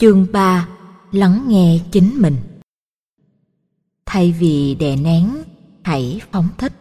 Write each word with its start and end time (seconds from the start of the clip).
Chương 0.00 0.26
3 0.32 0.68
Lắng 1.12 1.44
nghe 1.48 1.80
chính 1.92 2.14
mình 2.16 2.36
Thay 4.06 4.32
vì 4.32 4.74
đè 4.74 4.96
nén, 4.96 5.34
hãy 5.82 6.20
phóng 6.32 6.48
thích. 6.58 6.72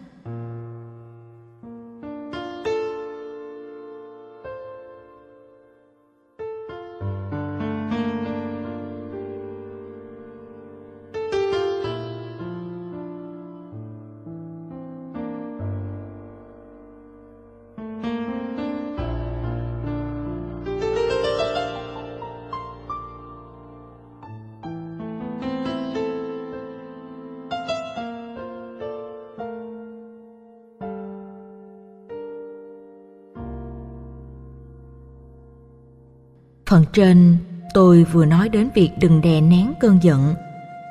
Phần 36.84 36.92
trên, 36.94 37.38
tôi 37.74 38.04
vừa 38.04 38.26
nói 38.26 38.50
đến 38.50 38.70
việc 38.76 38.90
đừng 39.00 39.22
đè 39.22 39.42
nén 39.42 39.74
cơn 39.80 40.00
giận, 40.02 40.34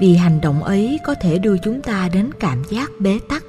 vì 0.00 0.14
hành 0.14 0.40
động 0.40 0.62
ấy 0.62 0.98
có 1.04 1.14
thể 1.14 1.38
đưa 1.38 1.56
chúng 1.58 1.82
ta 1.82 2.08
đến 2.12 2.30
cảm 2.40 2.62
giác 2.70 2.90
bế 3.00 3.18
tắc. 3.28 3.44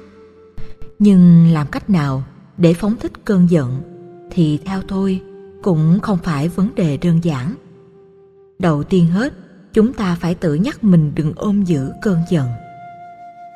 Nhưng 0.98 1.52
làm 1.52 1.66
cách 1.66 1.90
nào 1.90 2.22
để 2.56 2.74
phóng 2.74 2.96
thích 2.96 3.12
cơn 3.24 3.50
giận 3.50 3.82
thì 4.30 4.58
theo 4.64 4.82
tôi 4.88 5.20
cũng 5.62 5.98
không 6.02 6.18
phải 6.22 6.48
vấn 6.48 6.74
đề 6.74 6.96
đơn 6.96 7.20
giản. 7.22 7.54
Đầu 8.58 8.82
tiên 8.82 9.06
hết, 9.06 9.32
chúng 9.72 9.92
ta 9.92 10.16
phải 10.20 10.34
tự 10.34 10.54
nhắc 10.54 10.84
mình 10.84 11.12
đừng 11.14 11.32
ôm 11.36 11.64
giữ 11.64 11.92
cơn 12.02 12.18
giận. 12.30 12.48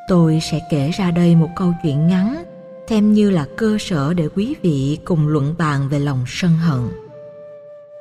Tôi 0.08 0.40
sẽ 0.50 0.60
kể 0.70 0.90
ra 0.90 1.10
đây 1.10 1.36
một 1.36 1.50
câu 1.56 1.72
chuyện 1.82 2.06
ngắn 2.06 2.44
xem 2.88 3.12
như 3.12 3.30
là 3.30 3.46
cơ 3.56 3.76
sở 3.80 4.14
để 4.14 4.28
quý 4.34 4.54
vị 4.62 4.98
cùng 5.04 5.28
luận 5.28 5.54
bàn 5.58 5.88
về 5.88 5.98
lòng 5.98 6.24
sân 6.26 6.52
hận. 6.52 7.07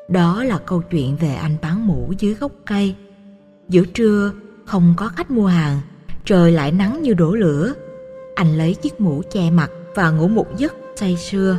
Đó 0.08 0.44
là 0.44 0.58
câu 0.58 0.82
chuyện 0.82 1.16
về 1.16 1.36
anh 1.36 1.56
bán 1.62 1.88
mũ 1.88 2.14
dưới 2.20 2.34
gốc 2.34 2.52
cây. 2.66 2.96
Giữa 3.70 3.84
trưa, 3.94 4.32
không 4.66 4.94
có 4.98 5.08
khách 5.08 5.32
mua 5.32 5.48
hàng, 5.48 5.80
trời 6.26 6.52
lại 6.52 6.72
nắng 6.72 7.02
như 7.02 7.14
đổ 7.14 7.34
lửa. 7.34 7.74
Anh 8.36 8.58
lấy 8.58 8.74
chiếc 8.74 9.02
mũ 9.02 9.22
che 9.32 9.52
mặt 9.52 9.72
và 9.96 10.12
ngủ 10.12 10.28
một 10.28 10.58
giấc 10.58 10.74
say 10.96 11.18
sưa. 11.18 11.58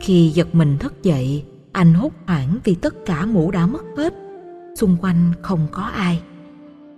Khi 0.00 0.28
giật 0.28 0.54
mình 0.54 0.78
thức 0.78 1.02
dậy, 1.02 1.44
anh 1.72 1.94
hốt 1.94 2.12
hoảng 2.26 2.58
vì 2.64 2.74
tất 2.74 2.94
cả 3.06 3.26
mũ 3.26 3.50
đã 3.50 3.66
mất 3.66 3.84
hết. 3.96 4.14
Xung 4.76 4.96
quanh 5.00 5.32
không 5.42 5.66
có 5.72 5.82
ai. 5.82 6.22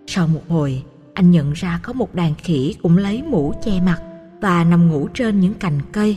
Sau 0.07 0.27
một 0.27 0.43
hồi, 0.49 0.83
anh 1.15 1.31
nhận 1.31 1.53
ra 1.53 1.81
có 1.83 1.93
một 1.93 2.15
đàn 2.15 2.35
khỉ 2.35 2.75
cũng 2.83 2.97
lấy 2.97 3.23
mũ 3.23 3.55
che 3.65 3.81
mặt 3.81 4.03
và 4.41 4.65
nằm 4.65 4.91
ngủ 4.91 5.09
trên 5.15 5.41
những 5.41 5.55
cành 5.55 5.81
cây. 5.93 6.17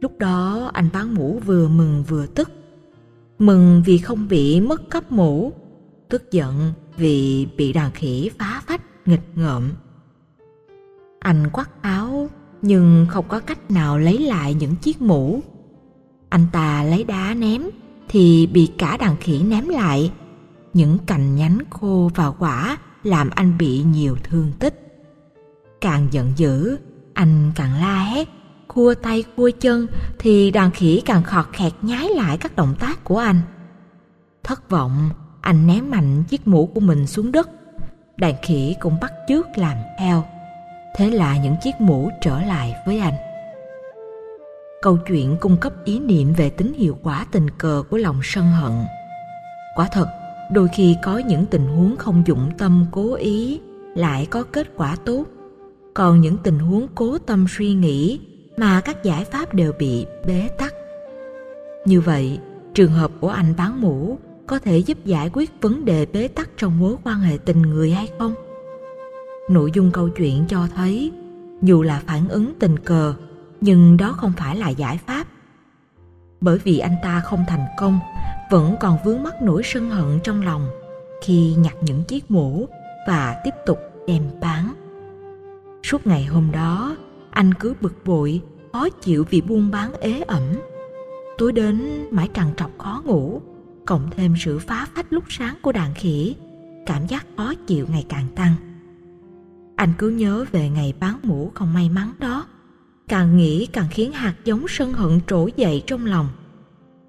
Lúc 0.00 0.18
đó 0.18 0.70
anh 0.72 0.88
bán 0.92 1.14
mũ 1.14 1.40
vừa 1.46 1.68
mừng 1.68 2.04
vừa 2.08 2.26
tức 2.26 2.50
mừng 3.40 3.82
vì 3.86 3.98
không 3.98 4.28
bị 4.28 4.60
mất 4.60 4.90
cấp 4.90 5.12
mũ, 5.12 5.52
tức 6.08 6.30
giận 6.30 6.72
vì 6.96 7.46
bị 7.56 7.72
đàn 7.72 7.90
khỉ 7.92 8.30
phá 8.38 8.62
phách 8.66 8.82
nghịch 9.06 9.28
ngợm. 9.34 9.72
Anh 11.20 11.50
quắt 11.52 11.82
áo 11.82 12.28
nhưng 12.62 13.06
không 13.08 13.24
có 13.28 13.40
cách 13.40 13.70
nào 13.70 13.98
lấy 13.98 14.18
lại 14.18 14.54
những 14.54 14.76
chiếc 14.76 15.02
mũ. 15.02 15.40
Anh 16.28 16.46
ta 16.52 16.84
lấy 16.84 17.04
đá 17.04 17.34
ném 17.34 17.62
thì 18.08 18.46
bị 18.46 18.66
cả 18.78 18.96
đàn 18.96 19.16
khỉ 19.16 19.42
ném 19.42 19.68
lại. 19.68 20.12
Những 20.72 20.98
cành 21.06 21.36
nhánh 21.36 21.58
khô 21.70 22.10
và 22.14 22.30
quả 22.30 22.78
làm 23.02 23.30
anh 23.30 23.58
bị 23.58 23.82
nhiều 23.82 24.16
thương 24.24 24.52
tích. 24.58 25.04
Càng 25.80 26.08
giận 26.10 26.32
dữ, 26.36 26.76
anh 27.14 27.52
càng 27.54 27.80
la 27.80 28.02
hét 28.04 28.28
cua 28.74 28.94
tay 28.94 29.24
cua 29.36 29.50
chân 29.60 29.86
thì 30.18 30.50
đàn 30.50 30.70
khỉ 30.70 31.02
càng 31.04 31.22
khọt 31.22 31.46
khẹt 31.52 31.72
nhái 31.82 32.08
lại 32.08 32.38
các 32.38 32.56
động 32.56 32.74
tác 32.80 33.04
của 33.04 33.18
anh. 33.18 33.40
Thất 34.42 34.70
vọng, 34.70 35.10
anh 35.40 35.66
ném 35.66 35.90
mạnh 35.90 36.24
chiếc 36.28 36.48
mũ 36.48 36.66
của 36.66 36.80
mình 36.80 37.06
xuống 37.06 37.32
đất. 37.32 37.50
Đàn 38.16 38.34
khỉ 38.42 38.74
cũng 38.80 38.96
bắt 39.00 39.12
chước 39.28 39.46
làm 39.58 39.76
theo. 39.98 40.24
Thế 40.96 41.10
là 41.10 41.36
những 41.36 41.56
chiếc 41.62 41.80
mũ 41.80 42.10
trở 42.20 42.42
lại 42.42 42.74
với 42.86 42.98
anh. 42.98 43.14
Câu 44.82 44.98
chuyện 45.08 45.36
cung 45.40 45.56
cấp 45.56 45.72
ý 45.84 45.98
niệm 45.98 46.32
về 46.32 46.50
tính 46.50 46.72
hiệu 46.72 46.98
quả 47.02 47.26
tình 47.32 47.50
cờ 47.50 47.82
của 47.90 47.96
lòng 47.96 48.20
sân 48.22 48.44
hận. 48.44 48.72
Quả 49.76 49.88
thật, 49.92 50.06
đôi 50.52 50.68
khi 50.74 50.96
có 51.02 51.18
những 51.18 51.46
tình 51.46 51.66
huống 51.66 51.96
không 51.96 52.22
dụng 52.26 52.50
tâm 52.58 52.86
cố 52.90 53.14
ý 53.14 53.60
lại 53.94 54.26
có 54.26 54.42
kết 54.52 54.66
quả 54.76 54.96
tốt 55.04 55.24
còn 55.94 56.20
những 56.20 56.36
tình 56.36 56.58
huống 56.58 56.86
cố 56.94 57.18
tâm 57.18 57.46
suy 57.48 57.74
nghĩ 57.74 58.20
mà 58.60 58.80
các 58.80 59.02
giải 59.02 59.24
pháp 59.24 59.54
đều 59.54 59.72
bị 59.78 60.06
bế 60.26 60.48
tắc. 60.58 60.74
Như 61.84 62.00
vậy, 62.00 62.38
trường 62.74 62.92
hợp 62.92 63.10
của 63.20 63.28
anh 63.28 63.54
bán 63.56 63.80
mũ 63.80 64.18
có 64.46 64.58
thể 64.58 64.78
giúp 64.78 64.98
giải 65.04 65.30
quyết 65.32 65.50
vấn 65.60 65.84
đề 65.84 66.06
bế 66.06 66.28
tắc 66.28 66.50
trong 66.56 66.78
mối 66.80 66.96
quan 67.04 67.20
hệ 67.20 67.38
tình 67.44 67.62
người 67.62 67.90
hay 67.90 68.08
không? 68.18 68.34
Nội 69.50 69.70
dung 69.74 69.90
câu 69.90 70.08
chuyện 70.08 70.44
cho 70.48 70.66
thấy, 70.74 71.12
dù 71.62 71.82
là 71.82 72.02
phản 72.06 72.28
ứng 72.28 72.54
tình 72.58 72.78
cờ, 72.78 73.14
nhưng 73.60 73.96
đó 73.96 74.12
không 74.12 74.32
phải 74.36 74.56
là 74.56 74.68
giải 74.68 74.98
pháp. 75.06 75.26
Bởi 76.40 76.58
vì 76.58 76.78
anh 76.78 76.96
ta 77.02 77.20
không 77.20 77.44
thành 77.48 77.66
công, 77.78 77.98
vẫn 78.50 78.76
còn 78.80 78.98
vướng 79.04 79.22
mắc 79.22 79.34
nỗi 79.42 79.62
sân 79.64 79.90
hận 79.90 80.20
trong 80.24 80.42
lòng 80.42 80.68
khi 81.22 81.54
nhặt 81.54 81.74
những 81.80 82.04
chiếc 82.04 82.30
mũ 82.30 82.68
và 83.08 83.40
tiếp 83.44 83.54
tục 83.66 83.78
đem 84.06 84.22
bán. 84.40 84.74
Suốt 85.82 86.06
ngày 86.06 86.24
hôm 86.24 86.52
đó, 86.52 86.96
anh 87.30 87.54
cứ 87.54 87.74
bực 87.80 87.94
bội 88.04 88.42
khó 88.72 88.88
chịu 88.88 89.24
vì 89.30 89.40
buôn 89.40 89.70
bán 89.70 89.92
ế 90.00 90.20
ẩm. 90.20 90.42
Tối 91.38 91.52
đến, 91.52 92.06
mãi 92.10 92.28
trằn 92.34 92.46
trọc 92.56 92.78
khó 92.78 93.02
ngủ, 93.04 93.42
cộng 93.86 94.10
thêm 94.16 94.34
sự 94.38 94.58
phá 94.58 94.86
phách 94.94 95.12
lúc 95.12 95.24
sáng 95.28 95.56
của 95.62 95.72
đàn 95.72 95.94
khỉ, 95.94 96.34
cảm 96.86 97.06
giác 97.06 97.26
khó 97.36 97.54
chịu 97.66 97.86
ngày 97.90 98.06
càng 98.08 98.26
tăng. 98.34 98.54
Anh 99.76 99.92
cứ 99.98 100.10
nhớ 100.10 100.44
về 100.52 100.68
ngày 100.68 100.94
bán 101.00 101.18
mũ 101.22 101.50
không 101.54 101.74
may 101.74 101.88
mắn 101.88 102.12
đó, 102.18 102.46
càng 103.08 103.36
nghĩ 103.36 103.66
càng 103.66 103.86
khiến 103.90 104.12
hạt 104.12 104.34
giống 104.44 104.64
sân 104.68 104.92
hận 104.92 105.20
trỗi 105.26 105.52
dậy 105.56 105.82
trong 105.86 106.06
lòng. 106.06 106.28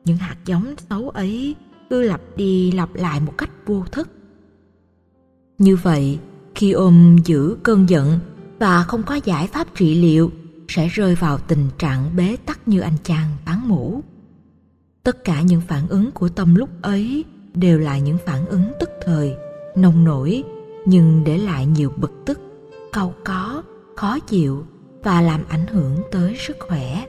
Những 0.06 0.18
hạt 0.18 0.36
giống 0.46 0.76
xấu 0.90 1.10
ấy 1.10 1.56
cứ 1.90 2.02
lặp 2.02 2.22
đi 2.36 2.72
lặp 2.72 2.96
lại 2.96 3.20
một 3.20 3.38
cách 3.38 3.50
vô 3.66 3.86
thức. 3.92 4.10
Như 5.58 5.76
vậy, 5.76 6.20
khi 6.56 6.72
ôm 6.72 7.16
giữ 7.26 7.58
cơn 7.64 7.90
giận 7.90 8.20
và 8.60 8.84
không 8.84 9.04
có 9.04 9.16
giải 9.16 9.48
pháp 9.48 9.68
trị 9.76 9.96
liệu 9.96 10.32
sẽ 10.72 10.88
rơi 10.88 11.16
vào 11.16 11.38
tình 11.38 11.70
trạng 11.78 12.16
bế 12.16 12.38
tắc 12.46 12.68
như 12.68 12.80
anh 12.80 12.98
chàng 13.04 13.28
bán 13.46 13.68
mũ. 13.68 14.02
Tất 15.04 15.24
cả 15.24 15.42
những 15.42 15.62
phản 15.62 15.88
ứng 15.88 16.12
của 16.12 16.30
tâm 16.30 16.56
lúc 16.56 16.70
ấy 16.82 17.26
đều 17.54 17.80
là 17.80 17.98
những 17.98 18.18
phản 18.26 18.46
ứng 18.46 18.72
tức 18.80 18.90
thời, 19.06 19.36
nông 19.76 20.04
nổi 20.04 20.44
nhưng 20.86 21.24
để 21.24 21.38
lại 21.38 21.66
nhiều 21.66 21.94
bực 21.98 22.12
tức, 22.26 22.40
cau 22.94 23.14
có, 23.26 23.64
khó 23.96 24.20
chịu 24.20 24.66
và 25.04 25.22
làm 25.22 25.42
ảnh 25.50 25.68
hưởng 25.68 25.98
tới 26.12 26.36
sức 26.40 26.58
khỏe. 26.60 27.06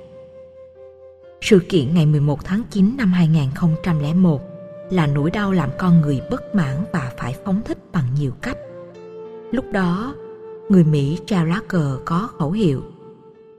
Sự 1.41 1.59
kiện 1.69 1.95
ngày 1.95 2.07
11 2.07 2.45
tháng 2.45 2.63
9 2.71 2.97
năm 2.97 3.13
2001 3.13 4.43
là 4.91 5.07
nỗi 5.07 5.31
đau 5.31 5.53
làm 5.53 5.71
con 5.79 6.01
người 6.01 6.21
bất 6.31 6.55
mãn 6.55 6.85
và 6.93 7.13
phải 7.19 7.37
phóng 7.45 7.63
thích 7.65 7.79
bằng 7.93 8.07
nhiều 8.19 8.33
cách. 8.43 8.59
Lúc 9.51 9.65
đó, 9.73 10.15
người 10.69 10.85
Mỹ 10.85 11.19
trao 11.27 11.47
lá 11.47 11.61
cờ 11.69 11.99
có 12.05 12.29
khẩu 12.39 12.51
hiệu 12.51 12.83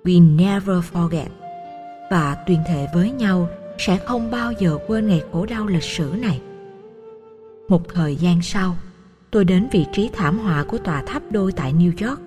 We 0.04 0.36
never 0.36 0.78
forget 0.94 1.28
và 2.12 2.36
tuyên 2.48 2.60
thệ 2.68 2.88
với 2.94 3.12
nhau 3.12 3.50
sẽ 3.78 3.98
không 3.98 4.32
bao 4.32 4.52
giờ 4.52 4.78
quên 4.88 5.08
ngày 5.08 5.24
khổ 5.32 5.46
đau 5.46 5.68
lịch 5.68 5.84
sử 5.84 6.14
này. 6.18 6.42
Một 7.70 7.94
thời 7.94 8.16
gian 8.16 8.42
sau, 8.42 8.76
tôi 9.32 9.46
đến 9.46 9.68
vị 9.72 9.86
trí 9.94 10.10
thảm 10.14 10.40
họa 10.40 10.64
của 10.64 10.78
tòa 10.78 11.04
tháp 11.08 11.32
đôi 11.32 11.52
tại 11.52 11.74
New 11.74 12.08
York. 12.08 12.22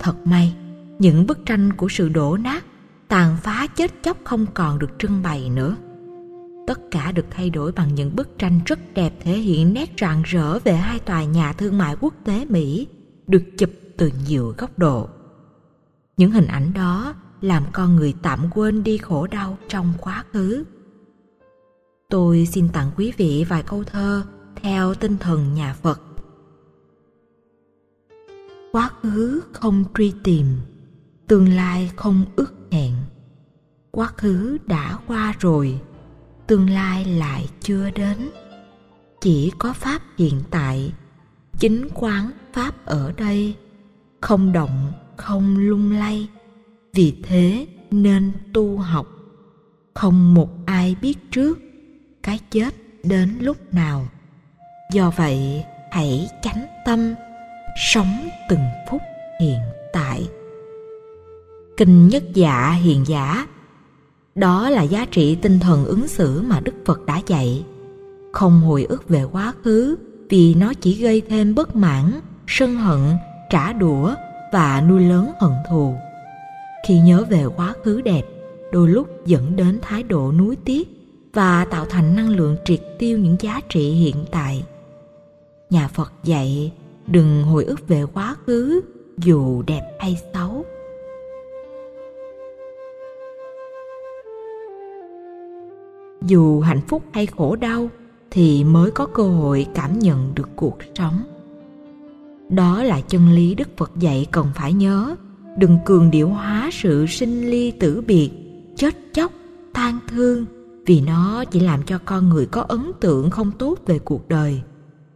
Thật 0.00 0.26
may, 0.26 0.54
những 0.98 1.26
bức 1.26 1.46
tranh 1.46 1.72
của 1.72 1.88
sự 1.88 2.08
đổ 2.08 2.36
nát, 2.36 2.64
tàn 3.08 3.36
phá 3.42 3.66
chết 3.76 3.90
chóc 4.02 4.16
không 4.24 4.46
còn 4.54 4.78
được 4.78 4.90
trưng 4.98 5.22
bày 5.22 5.50
nữa. 5.50 5.76
Tất 6.66 6.80
cả 6.90 7.12
được 7.12 7.26
thay 7.30 7.50
đổi 7.50 7.72
bằng 7.72 7.94
những 7.94 8.16
bức 8.16 8.38
tranh 8.38 8.60
rất 8.66 8.78
đẹp 8.94 9.12
thể 9.20 9.32
hiện 9.32 9.74
nét 9.74 9.90
rạng 10.00 10.22
rỡ 10.22 10.58
về 10.58 10.72
hai 10.72 10.98
tòa 10.98 11.24
nhà 11.24 11.52
thương 11.52 11.78
mại 11.78 11.96
quốc 12.00 12.14
tế 12.24 12.44
Mỹ, 12.48 12.86
được 13.26 13.42
chụp 13.58 13.70
từ 13.96 14.12
nhiều 14.28 14.54
góc 14.58 14.78
độ 14.78 15.08
những 16.20 16.30
hình 16.30 16.46
ảnh 16.46 16.72
đó 16.74 17.14
làm 17.40 17.64
con 17.72 17.96
người 17.96 18.14
tạm 18.22 18.50
quên 18.54 18.82
đi 18.82 18.98
khổ 18.98 19.26
đau 19.26 19.58
trong 19.68 19.92
quá 20.00 20.24
khứ. 20.32 20.64
Tôi 22.08 22.46
xin 22.46 22.68
tặng 22.68 22.90
quý 22.96 23.12
vị 23.16 23.44
vài 23.48 23.62
câu 23.62 23.84
thơ 23.84 24.22
theo 24.56 24.94
tinh 24.94 25.16
thần 25.18 25.54
nhà 25.54 25.74
phật. 25.74 26.00
Quá 28.72 28.90
khứ 29.02 29.42
không 29.52 29.84
truy 29.94 30.14
tìm, 30.24 30.46
tương 31.28 31.48
lai 31.48 31.90
không 31.96 32.24
ước 32.36 32.52
hẹn. 32.70 32.92
Quá 33.90 34.06
khứ 34.16 34.58
đã 34.66 34.98
qua 35.06 35.34
rồi, 35.38 35.80
tương 36.46 36.70
lai 36.70 37.04
lại 37.04 37.48
chưa 37.60 37.90
đến. 37.90 38.30
Chỉ 39.20 39.52
có 39.58 39.72
pháp 39.72 40.02
hiện 40.18 40.42
tại, 40.50 40.92
chính 41.58 41.88
quán 41.94 42.30
pháp 42.52 42.86
ở 42.86 43.12
đây 43.16 43.56
không 44.20 44.52
động 44.52 44.92
không 45.20 45.58
lung 45.58 45.92
lay. 45.92 46.28
Vì 46.94 47.14
thế 47.22 47.66
nên 47.90 48.32
tu 48.52 48.76
học. 48.76 49.06
Không 49.94 50.34
một 50.34 50.48
ai 50.66 50.96
biết 51.02 51.18
trước 51.30 51.58
cái 52.22 52.38
chết 52.50 52.74
đến 53.04 53.38
lúc 53.40 53.74
nào. 53.74 54.06
Do 54.92 55.12
vậy, 55.16 55.64
hãy 55.90 56.28
chánh 56.42 56.66
tâm 56.86 57.14
sống 57.92 58.28
từng 58.48 58.64
phút 58.90 59.00
hiện 59.40 59.58
tại. 59.92 60.28
Kinh 61.76 62.08
nhất 62.08 62.22
dạ 62.34 62.72
hiền 62.72 63.04
giả, 63.06 63.46
đó 64.34 64.70
là 64.70 64.82
giá 64.82 65.06
trị 65.10 65.34
tinh 65.34 65.58
thần 65.60 65.84
ứng 65.84 66.08
xử 66.08 66.42
mà 66.42 66.60
đức 66.60 66.74
phật 66.86 67.06
đã 67.06 67.20
dạy. 67.26 67.64
Không 68.32 68.60
hồi 68.60 68.84
ức 68.84 69.08
về 69.08 69.24
quá 69.24 69.52
khứ 69.64 69.96
vì 70.28 70.54
nó 70.54 70.72
chỉ 70.74 71.02
gây 71.02 71.20
thêm 71.28 71.54
bất 71.54 71.76
mãn, 71.76 72.20
sân 72.46 72.76
hận, 72.76 73.00
trả 73.50 73.72
đũa 73.72 74.14
và 74.52 74.80
nuôi 74.88 75.00
lớn 75.00 75.32
hận 75.40 75.52
thù. 75.68 75.94
Khi 76.88 76.98
nhớ 76.98 77.24
về 77.30 77.44
quá 77.56 77.74
khứ 77.84 78.00
đẹp, 78.00 78.22
đôi 78.72 78.88
lúc 78.88 79.26
dẫn 79.26 79.56
đến 79.56 79.78
thái 79.82 80.02
độ 80.02 80.32
nuối 80.32 80.56
tiếc 80.64 80.88
và 81.32 81.64
tạo 81.64 81.84
thành 81.84 82.16
năng 82.16 82.28
lượng 82.28 82.56
triệt 82.64 82.80
tiêu 82.98 83.18
những 83.18 83.36
giá 83.40 83.60
trị 83.68 83.90
hiện 83.90 84.16
tại. 84.30 84.64
Nhà 85.70 85.88
phật 85.88 86.12
dạy, 86.24 86.72
đừng 87.06 87.42
hồi 87.42 87.64
ức 87.64 87.88
về 87.88 88.04
quá 88.14 88.36
khứ, 88.46 88.80
dù 89.18 89.62
đẹp 89.62 89.82
hay 89.98 90.18
xấu. 90.34 90.64
Dù 96.22 96.60
hạnh 96.60 96.80
phúc 96.88 97.02
hay 97.12 97.26
khổ 97.26 97.56
đau, 97.56 97.88
thì 98.30 98.64
mới 98.64 98.90
có 98.90 99.06
cơ 99.06 99.22
hội 99.22 99.66
cảm 99.74 99.98
nhận 99.98 100.34
được 100.34 100.48
cuộc 100.56 100.78
sống 100.94 101.22
đó 102.50 102.82
là 102.82 103.00
chân 103.00 103.28
lý 103.32 103.54
đức 103.54 103.68
phật 103.76 103.92
dạy 103.98 104.26
cần 104.30 104.46
phải 104.54 104.72
nhớ. 104.72 105.16
Đừng 105.58 105.78
cường 105.84 106.10
điệu 106.10 106.28
hóa 106.28 106.70
sự 106.72 107.06
sinh 107.06 107.50
ly 107.50 107.70
tử 107.70 108.00
biệt, 108.06 108.30
chết 108.76 108.96
chóc 109.14 109.32
than 109.74 109.98
thương, 110.08 110.44
vì 110.86 111.00
nó 111.00 111.44
chỉ 111.44 111.60
làm 111.60 111.82
cho 111.82 111.98
con 112.04 112.28
người 112.28 112.46
có 112.46 112.60
ấn 112.60 112.92
tượng 113.00 113.30
không 113.30 113.52
tốt 113.52 113.78
về 113.86 113.98
cuộc 113.98 114.28
đời. 114.28 114.62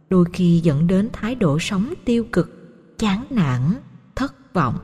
Đôi 0.09 0.25
khi 0.33 0.59
dẫn 0.63 0.87
đến 0.87 1.09
thái 1.13 1.35
độ 1.35 1.59
sống 1.59 1.93
tiêu 2.05 2.25
cực, 2.31 2.51
chán 2.97 3.23
nản, 3.29 3.61
thất 4.15 4.53
vọng. 4.53 4.75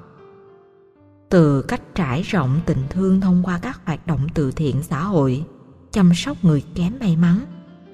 Từ 1.30 1.62
cách 1.62 1.82
trải 1.96 2.22
rộng 2.22 2.60
tình 2.66 2.84
thương 2.90 3.22
thông 3.22 3.42
qua 3.44 3.60
các 3.62 3.82
hoạt 3.86 4.08
động 4.08 4.28
từ 4.34 4.52
thiện 4.52 4.76
xã 4.82 5.04
hội, 5.04 5.46
chăm 5.92 6.12
sóc 6.16 6.38
người 6.44 6.64
kém 6.76 6.94
may 7.00 7.16
mắn 7.16 7.40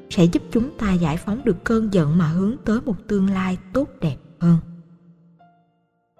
sẽ 0.09 0.25
giúp 0.25 0.43
chúng 0.51 0.77
ta 0.77 0.93
giải 0.93 1.17
phóng 1.17 1.41
được 1.45 1.63
cơn 1.63 1.93
giận 1.93 2.17
mà 2.17 2.27
hướng 2.27 2.55
tới 2.65 2.79
một 2.85 2.95
tương 3.07 3.29
lai 3.29 3.57
tốt 3.73 3.89
đẹp 4.01 4.17
hơn. 4.39 4.57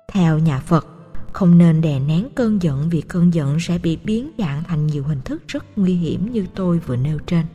Theo 0.07 0.39
nhà 0.39 0.59
phật, 0.59 0.87
không 1.33 1.57
nên 1.57 1.81
đè 1.81 1.99
nén 1.99 2.27
cơn 2.35 2.61
giận 2.61 2.89
vì 2.89 3.01
cơn 3.01 3.33
giận 3.33 3.57
sẽ 3.59 3.77
bị 3.77 3.97
biến 4.03 4.31
dạng 4.37 4.63
thành 4.63 4.87
nhiều 4.87 5.03
hình 5.03 5.21
thức 5.21 5.43
rất 5.47 5.65
nguy 5.75 5.95
hiểm 5.95 6.31
như 6.31 6.45
tôi 6.55 6.79
vừa 6.79 6.95
nêu 6.95 7.19
trên. 7.19 7.45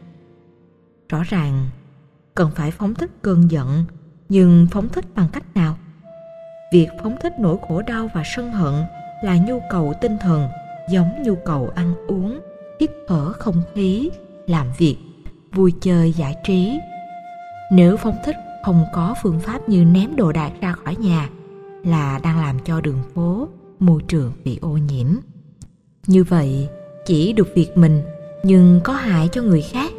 Rõ 1.09 1.23
ràng, 1.23 1.69
cần 2.35 2.51
phải 2.55 2.71
phóng 2.71 2.95
thích 2.95 3.11
cơn 3.23 3.51
giận, 3.51 3.85
nhưng 4.29 4.67
phóng 4.71 4.89
thích 4.89 5.05
bằng 5.15 5.29
cách 5.33 5.57
nào? 5.57 5.79
Việc 6.73 6.89
phóng 7.03 7.17
thích 7.23 7.33
nỗi 7.39 7.57
khổ 7.69 7.83
đau 7.83 8.11
và 8.15 8.23
sân 8.37 8.53
hận 8.53 8.75
là 9.25 9.37
nhu 9.37 9.61
cầu 9.71 9.95
tinh 10.01 10.17
thần, 10.21 10.49
giống 10.91 11.23
nhu 11.23 11.35
cầu 11.35 11.71
ăn 11.75 11.95
uống, 12.07 12.41
hít 12.81 12.91
thở 13.09 13.33
không 13.33 13.63
khí, 13.75 14.11
làm 14.47 14.67
việc, 14.79 14.97
vui 15.53 15.73
chơi 15.81 16.13
giải 16.13 16.37
trí. 16.45 16.79
Nếu 17.73 17.97
phóng 17.97 18.17
thích 18.25 18.37
không 18.65 18.85
có 18.93 19.15
phương 19.23 19.41
pháp 19.41 19.69
như 19.69 19.85
ném 19.85 20.17
đồ 20.17 20.33
đạc 20.33 20.53
ra 20.61 20.73
khỏi 20.73 20.97
nhà 20.97 21.29
là 21.85 22.21
đang 22.23 22.41
làm 22.41 22.59
cho 22.65 22.81
đường 22.81 23.03
phố, 23.15 23.49
môi 23.79 24.03
trường 24.09 24.33
bị 24.45 24.59
ô 24.63 24.69
nhiễm. 24.69 25.07
Như 26.07 26.25
vậy, 26.25 26.69
chỉ 27.07 27.33
được 27.33 27.49
việc 27.55 27.77
mình, 27.77 28.03
nhưng 28.43 28.81
có 28.85 28.93
hại 28.93 29.29
cho 29.33 29.43
người 29.43 29.63
khác. 29.63 29.93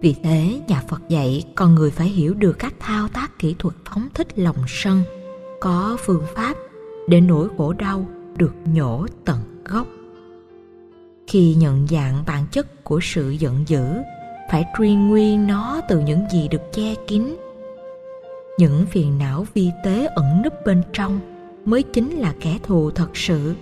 Vì 0.00 0.14
thế, 0.22 0.60
nhà 0.68 0.82
phật 0.88 1.02
dạy 1.08 1.44
con 1.54 1.74
người 1.74 1.90
phải 1.90 2.08
hiểu 2.08 2.34
được 2.34 2.58
các 2.58 2.74
thao 2.80 3.08
tác 3.08 3.38
kỹ 3.38 3.54
thuật 3.58 3.74
phóng 3.84 4.08
thích 4.14 4.38
lòng 4.38 4.56
sân. 4.66 5.02
Có 5.60 5.96
phương 6.00 6.22
pháp 6.34 6.56
để 7.08 7.20
nỗi 7.20 7.48
khổ 7.56 7.72
đau 7.72 8.06
được 8.36 8.54
nhổ 8.64 9.06
tận 9.24 9.38
gốc. 9.64 9.86
Khi 11.26 11.54
nhận 11.54 11.86
dạng 11.86 12.24
bản 12.26 12.46
chất 12.50 12.84
của 12.84 13.00
sự 13.02 13.30
giận 13.30 13.64
dữ, 13.66 13.84
phải 14.50 14.64
truy 14.78 14.94
nguyên 14.94 15.46
nó 15.46 15.80
từ 15.88 16.00
những 16.00 16.26
gì 16.32 16.48
được 16.48 16.72
che 16.72 16.94
kín 17.06 17.36
những 18.58 18.86
phiền 18.86 19.18
não 19.18 19.46
vi 19.54 19.70
tế 19.84 20.06
ẩn 20.06 20.42
núp 20.42 20.52
bên 20.64 20.82
trong 20.92 21.20
mới 21.64 21.82
chính 21.82 22.10
là 22.10 22.34
kẻ 22.40 22.58
thù 22.62 22.90
thật 22.90 23.16
sự. 23.16 23.54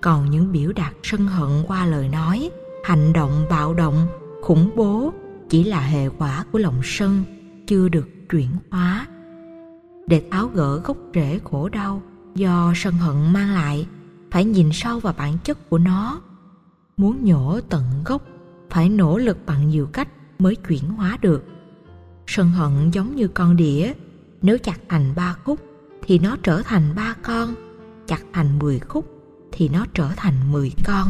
Còn 0.00 0.30
những 0.30 0.52
biểu 0.52 0.72
đạt 0.72 0.92
sân 1.02 1.26
hận 1.26 1.48
qua 1.66 1.86
lời 1.86 2.08
nói, 2.08 2.50
hành 2.84 3.12
động, 3.12 3.46
bạo 3.50 3.74
động, 3.74 4.06
khủng 4.42 4.70
bố 4.76 5.12
chỉ 5.48 5.64
là 5.64 5.80
hệ 5.80 6.08
quả 6.08 6.44
của 6.52 6.58
lòng 6.58 6.80
sân 6.84 7.24
chưa 7.66 7.88
được 7.88 8.08
chuyển 8.30 8.48
hóa. 8.70 9.06
Để 10.06 10.22
tháo 10.30 10.48
gỡ 10.48 10.78
gốc 10.78 10.96
rễ 11.14 11.38
khổ 11.44 11.68
đau 11.68 12.02
do 12.34 12.72
sân 12.76 12.94
hận 12.94 13.32
mang 13.32 13.54
lại, 13.54 13.86
phải 14.30 14.44
nhìn 14.44 14.70
sâu 14.72 15.00
vào 15.00 15.14
bản 15.18 15.38
chất 15.44 15.70
của 15.70 15.78
nó. 15.78 16.20
Muốn 16.96 17.24
nhổ 17.24 17.60
tận 17.60 17.84
gốc, 18.04 18.22
phải 18.70 18.88
nỗ 18.88 19.18
lực 19.18 19.38
bằng 19.46 19.68
nhiều 19.68 19.86
cách 19.86 20.08
mới 20.38 20.56
chuyển 20.56 20.84
hóa 20.84 21.18
được. 21.20 21.44
Sân 22.26 22.50
hận 22.50 22.90
giống 22.90 23.16
như 23.16 23.28
con 23.28 23.56
đĩa 23.56 23.92
nếu 24.42 24.58
chặt 24.58 24.80
thành 24.88 25.12
ba 25.16 25.36
khúc 25.44 25.60
thì 26.02 26.18
nó 26.18 26.36
trở 26.42 26.62
thành 26.62 26.94
ba 26.96 27.14
con. 27.22 27.54
Chặt 28.06 28.22
thành 28.32 28.58
mười 28.58 28.78
khúc 28.78 29.04
thì 29.52 29.68
nó 29.68 29.86
trở 29.94 30.08
thành 30.16 30.52
mười 30.52 30.72
con. 30.84 31.08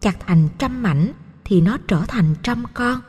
Chặt 0.00 0.16
thành 0.26 0.48
trăm 0.58 0.82
mảnh 0.82 1.12
thì 1.44 1.60
nó 1.60 1.78
trở 1.88 2.02
thành 2.08 2.34
trăm 2.42 2.64
con. 2.74 3.00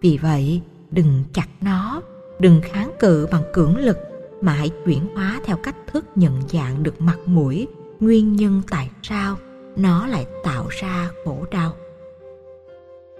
Vì 0.00 0.18
vậy, 0.22 0.62
đừng 0.90 1.24
chặt 1.32 1.48
nó, 1.60 2.02
đừng 2.40 2.60
kháng 2.64 2.90
cự 2.98 3.26
bằng 3.30 3.42
cưỡng 3.52 3.76
lực 3.76 3.98
mà 4.40 4.52
hãy 4.52 4.70
chuyển 4.86 5.08
hóa 5.14 5.40
theo 5.44 5.56
cách 5.56 5.76
thức 5.92 6.04
nhận 6.14 6.42
dạng 6.48 6.82
được 6.82 7.00
mặt 7.00 7.18
mũi, 7.26 7.66
nguyên 8.00 8.36
nhân 8.36 8.62
tại 8.70 8.90
sao 9.02 9.36
nó 9.76 10.06
lại 10.06 10.26
tạo 10.44 10.66
ra 10.68 11.10
khổ 11.24 11.44
đau. 11.50 11.76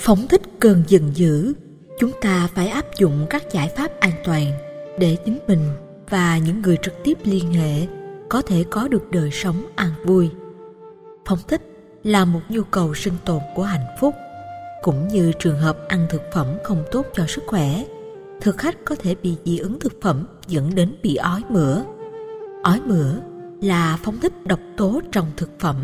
Phóng 0.01 0.29
thích 0.29 0.43
cơn 0.61 0.85
giận 0.87 1.11
dữ, 1.15 1.55
chúng 1.99 2.13
ta 2.21 2.49
phải 2.55 2.69
áp 2.69 2.85
dụng 2.99 3.27
các 3.31 3.43
giải 3.53 3.73
pháp 3.77 4.01
an 4.01 4.13
toàn 4.25 4.53
để 4.99 5.17
chính 5.25 5.39
mình 5.49 5.61
và 6.11 6.39
những 6.39 6.63
người 6.63 6.77
trực 6.83 6.95
tiếp 7.05 7.19
liên 7.25 7.53
hệ 7.53 7.87
có 8.29 8.43
thể 8.43 8.65
có 8.71 8.89
được 8.89 9.11
đời 9.11 9.31
sống 9.33 9.67
an 9.77 9.93
vui. 10.05 10.31
Phóng 11.27 11.39
thích 11.49 11.63
là 12.03 12.25
một 12.25 12.41
nhu 12.49 12.63
cầu 12.63 12.95
sinh 12.95 13.15
tồn 13.25 13.41
của 13.55 13.63
hạnh 13.63 13.87
phúc, 14.01 14.15
cũng 14.83 15.09
như 15.09 15.33
trường 15.39 15.59
hợp 15.59 15.79
ăn 15.89 16.07
thực 16.11 16.23
phẩm 16.33 16.47
không 16.65 16.85
tốt 16.93 17.07
cho 17.15 17.27
sức 17.27 17.45
khỏe, 17.47 17.85
thực 18.41 18.59
khách 18.59 18.77
có 18.85 18.95
thể 18.95 19.15
bị 19.23 19.37
dị 19.45 19.59
ứng 19.59 19.81
thực 19.81 19.93
phẩm 20.03 20.27
dẫn 20.49 20.75
đến 20.75 20.95
bị 21.03 21.17
ói 21.17 21.43
mửa. 21.49 21.83
Ói 22.63 22.81
mửa 22.87 23.15
là 23.63 23.99
phóng 24.03 24.21
thích 24.21 24.47
độc 24.47 24.61
tố 24.77 25.01
trong 25.13 25.27
thực 25.37 25.51
phẩm. 25.59 25.77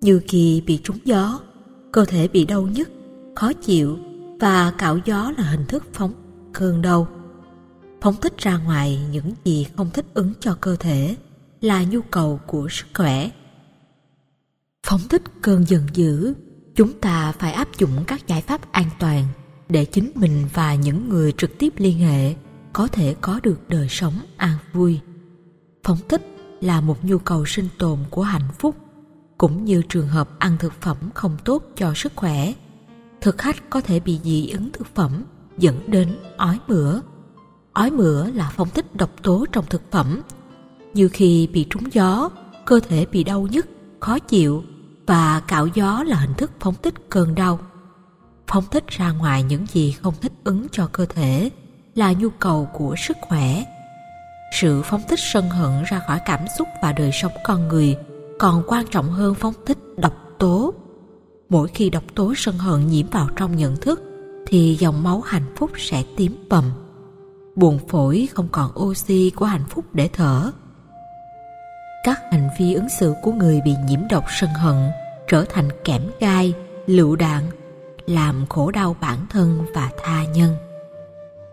Như 0.00 0.20
khi 0.28 0.62
bị 0.66 0.80
trúng 0.84 0.98
gió, 1.04 1.40
cơ 1.92 2.04
thể 2.04 2.28
bị 2.28 2.44
đau 2.44 2.62
nhức, 2.62 2.88
khó 3.34 3.52
chịu 3.52 3.98
và 4.40 4.72
cạo 4.78 4.98
gió 5.04 5.32
là 5.38 5.44
hình 5.44 5.66
thức 5.68 5.84
phóng 5.92 6.12
cơn 6.52 6.82
đau 6.82 7.08
phóng 8.00 8.16
thích 8.20 8.38
ra 8.38 8.58
ngoài 8.58 9.00
những 9.10 9.32
gì 9.44 9.66
không 9.76 9.90
thích 9.90 10.06
ứng 10.14 10.32
cho 10.40 10.56
cơ 10.60 10.76
thể 10.76 11.16
là 11.60 11.84
nhu 11.84 12.00
cầu 12.02 12.40
của 12.46 12.68
sức 12.70 12.86
khỏe. 12.94 13.30
Phóng 14.86 15.00
thích 15.08 15.22
cơn 15.42 15.64
giận 15.64 15.86
dữ, 15.94 16.34
chúng 16.74 17.00
ta 17.00 17.32
phải 17.32 17.52
áp 17.52 17.68
dụng 17.78 18.04
các 18.06 18.26
giải 18.26 18.42
pháp 18.42 18.72
an 18.72 18.86
toàn 18.98 19.24
để 19.68 19.84
chính 19.84 20.10
mình 20.14 20.48
và 20.54 20.74
những 20.74 21.08
người 21.08 21.32
trực 21.32 21.58
tiếp 21.58 21.74
liên 21.76 21.98
hệ 21.98 22.34
có 22.72 22.86
thể 22.86 23.14
có 23.20 23.40
được 23.42 23.68
đời 23.68 23.86
sống 23.90 24.14
an 24.36 24.56
vui. 24.72 25.00
Phóng 25.84 25.98
thích 26.08 26.22
là 26.60 26.80
một 26.80 27.04
nhu 27.04 27.18
cầu 27.18 27.44
sinh 27.46 27.68
tồn 27.78 27.98
của 28.10 28.22
hạnh 28.22 28.48
phúc, 28.58 28.76
cũng 29.38 29.64
như 29.64 29.82
trường 29.88 30.08
hợp 30.08 30.38
ăn 30.38 30.56
thực 30.58 30.72
phẩm 30.80 30.96
không 31.14 31.36
tốt 31.44 31.62
cho 31.76 31.92
sức 31.94 32.12
khỏe. 32.16 32.52
Thực 33.20 33.38
khách 33.38 33.70
có 33.70 33.80
thể 33.80 34.00
bị 34.00 34.18
dị 34.24 34.48
ứng 34.48 34.70
thực 34.72 34.86
phẩm 34.94 35.24
dẫn 35.58 35.90
đến 35.90 36.18
ói 36.36 36.58
mửa 36.68 37.00
ói 37.72 37.90
mửa 37.90 38.26
là 38.30 38.52
phóng 38.56 38.68
thích 38.74 38.96
độc 38.96 39.10
tố 39.22 39.46
trong 39.52 39.64
thực 39.70 39.82
phẩm. 39.90 40.20
Như 40.94 41.08
khi 41.08 41.46
bị 41.52 41.66
trúng 41.70 41.92
gió, 41.92 42.30
cơ 42.64 42.80
thể 42.88 43.06
bị 43.12 43.24
đau 43.24 43.46
nhức, 43.50 43.66
khó 44.00 44.18
chịu, 44.18 44.64
và 45.06 45.40
cạo 45.40 45.66
gió 45.66 46.04
là 46.06 46.16
hình 46.16 46.34
thức 46.34 46.50
phóng 46.60 46.74
thích 46.82 46.94
cơn 47.08 47.34
đau. 47.34 47.58
Phóng 48.46 48.64
thích 48.70 48.84
ra 48.88 49.10
ngoài 49.10 49.42
những 49.42 49.66
gì 49.66 49.92
không 50.02 50.14
thích 50.20 50.32
ứng 50.44 50.66
cho 50.72 50.88
cơ 50.92 51.06
thể 51.06 51.50
là 51.94 52.12
nhu 52.12 52.28
cầu 52.28 52.68
của 52.72 52.94
sức 52.98 53.16
khỏe. 53.20 53.64
Sự 54.60 54.82
phóng 54.82 55.02
thích 55.08 55.18
sân 55.32 55.48
hận 55.48 55.84
ra 55.86 56.00
khỏi 56.06 56.20
cảm 56.26 56.40
xúc 56.58 56.68
và 56.82 56.92
đời 56.92 57.10
sống 57.22 57.32
con 57.44 57.68
người 57.68 57.96
còn 58.38 58.62
quan 58.66 58.86
trọng 58.86 59.10
hơn 59.10 59.34
phóng 59.34 59.54
thích 59.66 59.78
độc 59.96 60.14
tố. 60.38 60.74
Mỗi 61.48 61.68
khi 61.68 61.90
độc 61.90 62.04
tố 62.14 62.34
sân 62.36 62.58
hận 62.58 62.86
nhiễm 62.86 63.06
vào 63.06 63.28
trong 63.36 63.56
nhận 63.56 63.76
thức 63.76 64.02
thì 64.46 64.76
dòng 64.80 65.02
máu 65.02 65.20
hạnh 65.20 65.54
phúc 65.56 65.70
sẽ 65.76 66.04
tím 66.16 66.36
bầm 66.48 66.64
buồn 67.60 67.78
phổi 67.88 68.28
không 68.34 68.48
còn 68.52 68.70
oxy 68.78 69.30
của 69.30 69.44
hạnh 69.44 69.64
phúc 69.68 69.84
để 69.92 70.08
thở. 70.12 70.50
Các 72.04 72.20
hành 72.32 72.48
vi 72.58 72.74
ứng 72.74 72.88
xử 72.88 73.14
của 73.22 73.32
người 73.32 73.60
bị 73.64 73.74
nhiễm 73.88 74.00
độc 74.10 74.24
sân 74.40 74.50
hận 74.50 74.76
trở 75.28 75.44
thành 75.44 75.68
kẽm 75.84 76.02
gai, 76.20 76.54
lựu 76.86 77.16
đạn, 77.16 77.44
làm 78.06 78.46
khổ 78.48 78.70
đau 78.70 78.96
bản 79.00 79.18
thân 79.30 79.66
và 79.74 79.90
tha 80.02 80.24
nhân. 80.24 80.54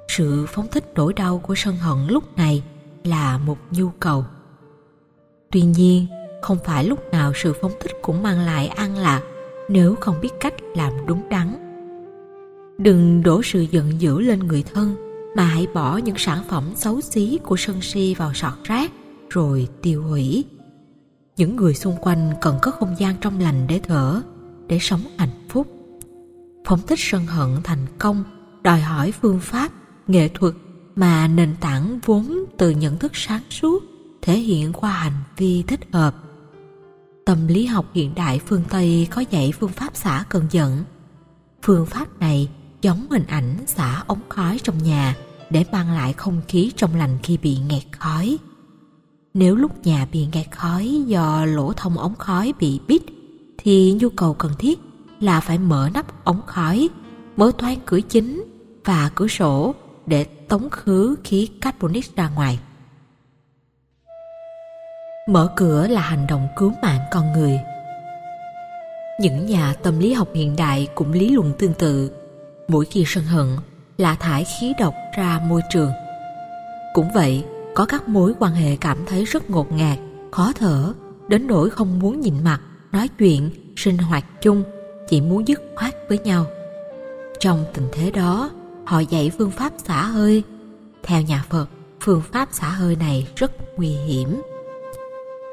Sự 0.07 0.45
phóng 0.49 0.67
thích 0.71 0.83
nỗi 0.95 1.13
đau 1.13 1.37
của 1.37 1.55
sân 1.55 1.75
hận 1.77 2.07
lúc 2.07 2.37
này 2.37 2.63
là 3.03 3.37
một 3.37 3.57
nhu 3.71 3.89
cầu. 3.99 4.25
Tuy 5.51 5.61
nhiên, 5.61 6.07
không 6.41 6.57
phải 6.65 6.83
lúc 6.83 6.99
nào 7.11 7.31
sự 7.35 7.53
phóng 7.61 7.71
thích 7.79 7.91
cũng 8.01 8.23
mang 8.23 8.39
lại 8.39 8.67
an 8.67 8.97
lạc 8.97 9.21
nếu 9.69 9.95
không 9.95 10.21
biết 10.21 10.31
cách 10.39 10.53
làm 10.75 10.93
đúng 11.05 11.29
đắn. 11.29 11.55
Đừng 12.77 13.23
đổ 13.23 13.41
sự 13.43 13.61
giận 13.61 14.01
dữ 14.01 14.19
lên 14.19 14.39
người 14.39 14.63
thân 14.73 15.06
mà 15.37 15.43
hãy 15.43 15.67
bỏ 15.73 15.97
những 15.97 16.17
sản 16.17 16.43
phẩm 16.47 16.71
xấu 16.75 17.01
xí 17.01 17.39
của 17.43 17.57
sân 17.57 17.81
si 17.81 18.13
vào 18.13 18.33
sọt 18.33 18.53
rác, 18.63 18.91
rồi 19.29 19.67
tiêu 19.81 20.03
hủy. 20.03 20.45
Những 21.35 21.55
người 21.55 21.73
xung 21.73 21.95
quanh 22.01 22.33
cần 22.41 22.57
có 22.61 22.71
không 22.71 22.95
gian 22.99 23.15
trong 23.21 23.39
lành 23.39 23.67
để 23.67 23.81
thở, 23.87 24.21
để 24.67 24.77
sống 24.81 25.01
hạnh 25.17 25.45
phúc. 25.49 25.67
Phóng 26.65 26.79
thích 26.87 26.99
sân 27.01 27.25
hận 27.25 27.49
thành 27.63 27.85
công, 27.97 28.23
đòi 28.61 28.81
hỏi 28.81 29.11
phương 29.11 29.39
pháp, 29.39 29.71
nghệ 30.07 30.29
thuật 30.33 30.53
mà 30.95 31.27
nền 31.27 31.55
tảng 31.61 31.99
vốn 32.05 32.45
từ 32.57 32.69
nhận 32.69 32.97
thức 32.97 33.11
sáng 33.15 33.43
suốt, 33.49 33.83
thể 34.21 34.37
hiện 34.37 34.73
qua 34.73 34.91
hành 34.91 35.23
vi 35.37 35.63
thích 35.63 35.79
hợp. 35.93 36.15
Tâm 37.25 37.47
lý 37.47 37.65
học 37.65 37.85
hiện 37.93 38.15
đại 38.15 38.39
phương 38.45 38.63
tây 38.69 39.07
có 39.11 39.23
dạy 39.29 39.53
phương 39.59 39.71
pháp 39.71 39.95
xả 39.95 40.23
cơn 40.29 40.47
giận. 40.51 40.83
Phương 41.63 41.85
pháp 41.85 42.19
này 42.19 42.49
giống 42.81 43.07
hình 43.11 43.25
ảnh 43.27 43.57
xả 43.67 44.03
ống 44.07 44.21
khói 44.29 44.59
trong 44.63 44.83
nhà 44.83 45.15
để 45.49 45.65
mang 45.71 45.91
lại 45.91 46.13
không 46.13 46.41
khí 46.47 46.71
trong 46.75 46.95
lành 46.95 47.17
khi 47.23 47.37
bị 47.37 47.57
nghẹt 47.69 47.83
khói. 47.91 48.37
Nếu 49.33 49.55
lúc 49.55 49.85
nhà 49.85 50.07
bị 50.11 50.27
nghẹt 50.33 50.51
khói 50.51 51.03
do 51.07 51.45
lỗ 51.45 51.73
thông 51.73 51.97
ống 51.97 52.15
khói 52.15 52.53
bị 52.59 52.79
bít, 52.87 53.01
thì 53.57 53.97
nhu 54.01 54.09
cầu 54.09 54.33
cần 54.33 54.51
thiết 54.59 54.79
là 55.19 55.39
phải 55.39 55.57
mở 55.57 55.89
nắp 55.93 56.25
ống 56.25 56.41
khói, 56.45 56.89
mở 57.37 57.51
toan 57.57 57.75
cửa 57.85 57.99
chính 58.01 58.43
và 58.85 59.11
cửa 59.15 59.27
sổ 59.27 59.75
để 60.05 60.23
tống 60.23 60.69
khứ 60.69 61.15
khí 61.23 61.49
carbonic 61.61 62.15
ra 62.15 62.29
ngoài. 62.29 62.59
Mở 65.29 65.53
cửa 65.55 65.87
là 65.87 66.01
hành 66.01 66.27
động 66.27 66.47
cứu 66.55 66.73
mạng 66.81 67.01
con 67.11 67.33
người. 67.33 67.59
Những 69.19 69.45
nhà 69.45 69.73
tâm 69.83 69.99
lý 69.99 70.13
học 70.13 70.29
hiện 70.33 70.55
đại 70.55 70.87
cũng 70.95 71.11
lý 71.11 71.29
luận 71.29 71.53
tương 71.59 71.73
tự. 71.73 72.11
Mỗi 72.67 72.85
khi 72.85 73.03
sân 73.07 73.23
hận 73.23 73.47
là 73.97 74.15
thải 74.15 74.43
khí 74.43 74.73
độc 74.79 74.93
ra 75.17 75.39
môi 75.47 75.61
trường. 75.69 75.91
Cũng 76.93 77.07
vậy, 77.13 77.45
có 77.75 77.85
các 77.85 78.07
mối 78.07 78.33
quan 78.39 78.53
hệ 78.53 78.75
cảm 78.75 78.97
thấy 79.05 79.25
rất 79.25 79.49
ngột 79.49 79.71
ngạt, 79.71 79.97
khó 80.31 80.51
thở, 80.55 80.93
đến 81.27 81.47
nỗi 81.47 81.69
không 81.69 81.99
muốn 81.99 82.21
nhìn 82.21 82.43
mặt, 82.43 82.61
nói 82.91 83.07
chuyện, 83.07 83.49
sinh 83.75 83.97
hoạt 83.97 84.25
chung, 84.41 84.63
chỉ 85.09 85.21
muốn 85.21 85.47
dứt 85.47 85.61
khoát 85.75 85.93
với 86.09 86.17
nhau. 86.17 86.45
Trong 87.39 87.65
tình 87.73 87.87
thế 87.91 88.11
đó, 88.11 88.49
họ 88.85 88.99
dạy 88.99 89.31
phương 89.37 89.51
pháp 89.51 89.73
xả 89.85 90.01
hơi. 90.01 90.43
Theo 91.03 91.21
nhà 91.21 91.45
phật, 91.49 91.69
phương 92.01 92.21
pháp 92.31 92.49
xả 92.51 92.69
hơi 92.69 92.95
này 92.95 93.27
rất 93.35 93.51
nguy 93.77 93.89
hiểm. 93.89 94.41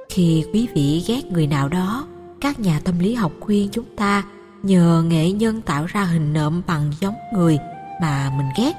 Khi 0.08 0.44
quý 0.52 0.68
vị 0.74 1.04
ghét 1.08 1.24
người 1.24 1.46
nào 1.46 1.68
đó, 1.68 2.06
các 2.40 2.60
nhà 2.60 2.80
tâm 2.84 2.98
lý 2.98 3.14
học 3.14 3.32
khuyên 3.40 3.68
chúng 3.72 3.96
ta 3.96 4.24
nhờ 4.62 5.04
nghệ 5.08 5.32
nhân 5.32 5.62
tạo 5.62 5.86
ra 5.86 6.04
hình 6.04 6.32
nộm 6.32 6.62
bằng 6.66 6.92
giống 7.00 7.14
người 7.32 7.58
mà 8.04 8.30
mình 8.36 8.46
ghét, 8.56 8.72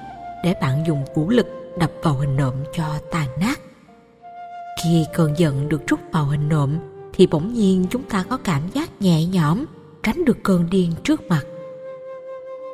để 0.43 0.53
bạn 0.61 0.83
dùng 0.87 1.05
vũ 1.15 1.29
lực 1.29 1.47
đập 1.79 1.91
vào 2.03 2.13
hình 2.13 2.35
nộm 2.35 2.53
cho 2.73 2.83
tàn 3.11 3.29
nát. 3.39 3.59
Khi 4.83 5.05
cơn 5.13 5.33
giận 5.37 5.69
được 5.69 5.81
trút 5.87 5.99
vào 6.11 6.25
hình 6.25 6.49
nộm, 6.49 6.77
thì 7.13 7.27
bỗng 7.27 7.53
nhiên 7.53 7.85
chúng 7.89 8.03
ta 8.03 8.23
có 8.29 8.37
cảm 8.37 8.61
giác 8.73 9.01
nhẹ 9.01 9.25
nhõm, 9.25 9.65
tránh 10.03 10.25
được 10.25 10.37
cơn 10.43 10.69
điên 10.69 10.91
trước 11.03 11.21
mặt. 11.29 11.45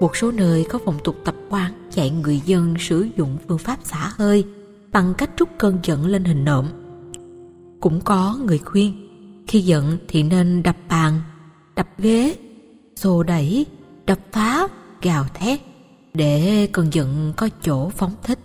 Một 0.01 0.15
số 0.15 0.31
nơi 0.31 0.65
có 0.69 0.79
phong 0.85 0.99
tục 1.03 1.15
tập 1.25 1.35
quán 1.49 1.89
dạy 1.91 2.09
người 2.09 2.41
dân 2.45 2.75
sử 2.79 3.07
dụng 3.17 3.37
phương 3.47 3.57
pháp 3.57 3.77
xả 3.83 4.11
hơi 4.15 4.45
bằng 4.91 5.13
cách 5.17 5.29
trút 5.35 5.49
cơn 5.57 5.79
giận 5.83 6.05
lên 6.05 6.23
hình 6.23 6.45
nộm. 6.45 6.67
Cũng 7.81 8.01
có 8.01 8.37
người 8.45 8.57
khuyên, 8.57 9.07
khi 9.47 9.59
giận 9.59 9.97
thì 10.07 10.23
nên 10.23 10.63
đập 10.63 10.75
bàn, 10.89 11.21
đập 11.75 11.87
ghế, 11.97 12.35
xô 12.95 13.23
đẩy, 13.23 13.65
đập 14.05 14.19
phá, 14.31 14.67
gào 15.01 15.25
thét 15.33 15.70
để 16.13 16.67
cơn 16.71 16.93
giận 16.93 17.33
có 17.37 17.49
chỗ 17.63 17.89
phóng 17.89 18.15
thích. 18.23 18.39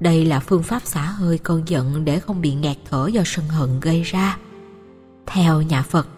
Đây 0.00 0.24
là 0.24 0.40
phương 0.40 0.62
pháp 0.62 0.82
xả 0.86 1.02
hơi 1.02 1.38
cơn 1.38 1.62
giận 1.66 2.04
để 2.04 2.20
không 2.20 2.40
bị 2.40 2.54
ngạt 2.54 2.76
thở 2.90 3.08
do 3.12 3.22
sân 3.24 3.48
hận 3.48 3.80
gây 3.80 4.02
ra. 4.02 4.38
Theo 5.26 5.62
nhà 5.62 5.82
phật, 5.82 6.08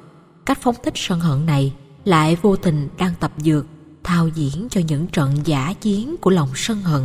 cách 0.46 0.58
phóng 0.60 0.74
thích 0.82 0.94
sân 0.96 1.20
hận 1.20 1.46
này 1.46 1.74
lại 2.04 2.36
vô 2.42 2.56
tình 2.56 2.88
đang 2.98 3.12
tập 3.20 3.32
dược, 3.36 3.66
thao 4.02 4.28
diễn 4.28 4.68
cho 4.70 4.80
những 4.88 5.06
trận 5.06 5.34
giả 5.44 5.74
chiến 5.80 6.16
của 6.20 6.30
lòng 6.30 6.48
sân 6.54 6.82
hận, 6.82 7.02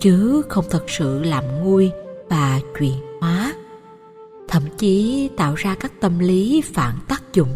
chứ 0.00 0.42
không 0.48 0.64
thật 0.70 0.84
sự 0.88 1.22
làm 1.22 1.44
nguôi 1.62 1.90
và 2.28 2.60
chuyển 2.78 3.00
hóa. 3.20 3.54
Thậm 4.48 4.62
chí 4.78 5.28
tạo 5.36 5.54
ra 5.54 5.74
các 5.74 5.92
tâm 6.00 6.18
lý 6.18 6.62
phản 6.74 6.98
tác 7.08 7.22
dụng. 7.32 7.54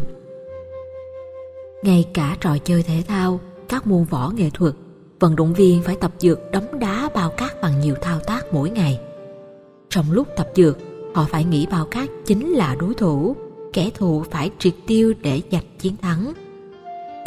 Ngay 1.83 2.05
cả 2.13 2.37
trò 2.41 2.57
chơi 2.57 2.83
thể 2.83 3.03
thao, 3.07 3.39
các 3.69 3.87
môn 3.87 4.03
võ 4.03 4.29
nghệ 4.29 4.49
thuật 4.49 4.73
vận 5.19 5.35
động 5.35 5.53
viên 5.53 5.83
phải 5.83 5.95
tập 5.95 6.11
dược 6.19 6.51
đấm 6.51 6.63
đá 6.79 7.09
bao 7.13 7.29
cát 7.29 7.61
bằng 7.61 7.79
nhiều 7.79 7.95
thao 8.01 8.19
tác 8.19 8.53
mỗi 8.53 8.69
ngày. 8.69 8.99
Trong 9.89 10.11
lúc 10.11 10.27
tập 10.37 10.49
dược 10.55 10.77
họ 11.13 11.25
phải 11.29 11.43
nghĩ 11.43 11.67
bao 11.71 11.85
cát 11.85 12.09
chính 12.25 12.49
là 12.49 12.75
đối 12.79 12.93
thủ. 12.93 13.35
Kẻ 13.73 13.89
thù 13.93 14.23
phải 14.31 14.51
triệt 14.59 14.73
tiêu 14.87 15.13
để 15.21 15.41
giành 15.51 15.63
chiến 15.79 15.97
thắng. 15.97 16.33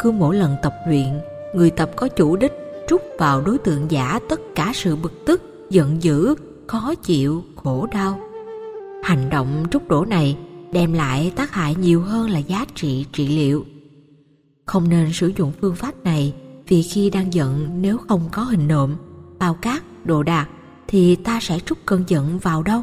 Cứ 0.01 0.11
mỗi 0.11 0.35
lần 0.35 0.55
tập 0.63 0.73
luyện, 0.87 1.19
người 1.55 1.69
tập 1.69 1.91
có 1.95 2.07
chủ 2.07 2.35
đích 2.35 2.53
trút 2.87 3.01
vào 3.19 3.41
đối 3.41 3.57
tượng 3.57 3.91
giả 3.91 4.19
tất 4.29 4.39
cả 4.55 4.71
sự 4.75 4.95
bực 4.95 5.25
tức, 5.25 5.41
giận 5.69 6.03
dữ, 6.03 6.35
khó 6.67 6.95
chịu, 6.95 7.43
khổ 7.55 7.87
đau. 7.91 8.19
Hành 9.03 9.29
động 9.29 9.65
trút 9.71 9.87
đổ 9.87 10.05
này 10.05 10.37
đem 10.71 10.93
lại 10.93 11.31
tác 11.35 11.51
hại 11.51 11.75
nhiều 11.75 12.01
hơn 12.01 12.29
là 12.29 12.39
giá 12.39 12.65
trị 12.75 13.05
trị 13.13 13.27
liệu. 13.27 13.65
Không 14.65 14.89
nên 14.89 15.13
sử 15.13 15.31
dụng 15.37 15.51
phương 15.61 15.75
pháp 15.75 16.03
này 16.03 16.33
vì 16.67 16.83
khi 16.83 17.09
đang 17.09 17.33
giận, 17.33 17.81
nếu 17.81 17.97
không 17.97 18.29
có 18.31 18.43
hình 18.43 18.67
nộm, 18.67 18.95
bao 19.39 19.53
cát, 19.53 19.83
đồ 20.05 20.23
đạc, 20.23 20.49
thì 20.87 21.15
ta 21.15 21.39
sẽ 21.39 21.59
trút 21.59 21.77
cơn 21.85 22.03
giận 22.07 22.39
vào 22.39 22.63
đâu? 22.63 22.81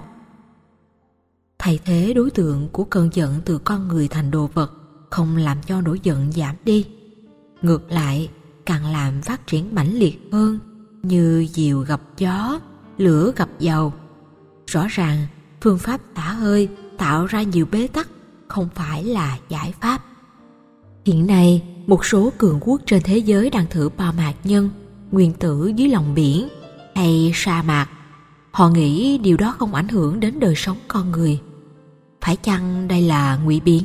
Thay 1.59 1.79
thế 1.85 2.13
đối 2.15 2.31
tượng 2.31 2.69
của 2.73 2.85
cơn 2.85 3.11
giận 3.13 3.41
từ 3.45 3.59
con 3.59 3.89
người 3.89 4.09
thành 4.09 4.31
đồ 4.31 4.51
vật, 4.55 4.73
không 5.11 5.37
làm 5.37 5.59
cho 5.67 5.81
nỗi 5.81 6.01
giận 6.03 6.33
giảm 6.33 6.57
đi. 6.65 6.87
Ngược 7.63 7.91
lại, 7.91 8.31
càng 8.67 8.93
làm 8.93 9.23
phát 9.23 9.47
triển 9.47 9.75
mãnh 9.75 9.95
liệt 9.95 10.29
hơn, 10.33 10.59
như 11.03 11.47
diều 11.51 11.81
gặp 11.81 12.01
gió, 12.17 12.61
lửa 12.99 13.33
gặp 13.37 13.49
dầu. 13.59 13.93
Rõ 14.67 14.87
ràng, 14.91 15.27
phương 15.61 15.79
pháp 15.79 16.01
tả 16.15 16.33
hơi 16.33 16.69
tạo 16.99 17.27
ra 17.27 17.43
nhiều 17.43 17.67
bế 17.71 17.87
tắc, 17.87 18.09
không 18.49 18.69
phải 18.75 19.05
là 19.05 19.39
giải 19.49 19.75
pháp. 19.81 20.05
Hiện 21.05 21.27
nay 21.27 21.63
một 21.91 22.05
số 22.05 22.33
cường 22.39 22.59
quốc 22.61 22.81
trên 22.87 23.03
thế 23.03 23.19
giới 23.19 23.51
đang 23.51 23.67
thử 23.71 23.89
bao 23.97 24.13
mạc 24.13 24.33
nhân, 24.45 24.71
nguyên 25.11 25.33
tử 25.33 25.73
dưới 25.77 25.89
lòng 25.89 26.15
biển, 26.15 26.49
hay 26.95 27.33
sa 27.35 27.63
mạc. 27.63 27.89
Họ 28.51 28.69
nghĩ 28.69 29.19
điều 29.19 29.37
đó 29.37 29.55
không 29.59 29.75
ảnh 29.75 29.89
hưởng 29.89 30.21
đến 30.21 30.41
đời 30.41 30.55
sống 30.57 30.77
con 30.89 31.11
người. 31.11 31.41
Phải 32.21 32.37
chăng 32.37 32.89
đây 32.89 33.03
là 33.03 33.37
ngụy 33.37 33.61
biện? 33.61 33.83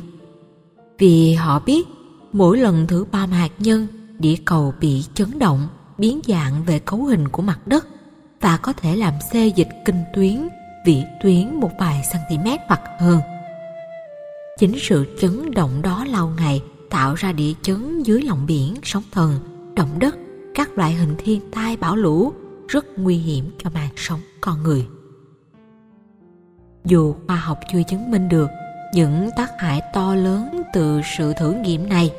Vì 0.97 1.33
họ 1.33 1.59
biết, 1.59 1.87
mỗi 2.33 2.57
lần 2.57 2.87
thử 2.87 3.05
bom 3.11 3.31
hạt 3.31 3.51
nhân, 3.59 3.87
địa 4.19 4.35
cầu 4.45 4.73
bị 4.79 5.03
chấn 5.13 5.39
động, 5.39 5.67
biến 5.97 6.19
dạng 6.27 6.63
về 6.63 6.79
cấu 6.79 7.03
hình 7.03 7.27
của 7.27 7.41
mặt 7.41 7.67
đất, 7.67 7.87
và 8.41 8.57
có 8.57 8.73
thể 8.73 8.95
làm 8.95 9.13
xê 9.31 9.47
dịch 9.47 9.69
kinh 9.85 10.03
tuyến, 10.15 10.47
vĩ 10.85 11.03
tuyến 11.23 11.59
một 11.59 11.71
vài 11.79 12.01
cm 12.11 12.49
hoặc 12.67 12.81
hơn. 12.99 13.19
Chính 14.59 14.73
sự 14.79 15.05
chấn 15.19 15.51
động 15.51 15.81
đó 15.81 16.05
lâu 16.05 16.29
ngày 16.37 16.61
tạo 16.95 17.15
ra 17.15 17.31
địa 17.31 17.53
chấn 17.61 18.03
dưới 18.03 18.21
lòng 18.21 18.45
biển, 18.45 18.73
sóng 18.83 19.03
thần, 19.11 19.39
động 19.75 19.99
đất, 19.99 20.17
các 20.55 20.77
loại 20.77 20.93
hình 20.93 21.15
thiên 21.17 21.41
tai 21.51 21.77
bão 21.77 21.95
lũ 21.95 22.33
rất 22.67 22.85
nguy 22.97 23.17
hiểm 23.17 23.51
cho 23.63 23.69
mạng 23.69 23.89
sống 23.95 24.19
con 24.41 24.63
người. 24.63 24.87
Dù 26.85 27.15
khoa 27.27 27.35
học 27.35 27.59
chưa 27.71 27.83
chứng 27.87 28.11
minh 28.11 28.29
được 28.29 28.49
những 28.93 29.29
tác 29.37 29.49
hại 29.59 29.81
to 29.93 30.15
lớn 30.15 30.61
từ 30.73 31.01
sự 31.17 31.33
thử 31.39 31.53
nghiệm 31.53 31.89
này, 31.89 32.13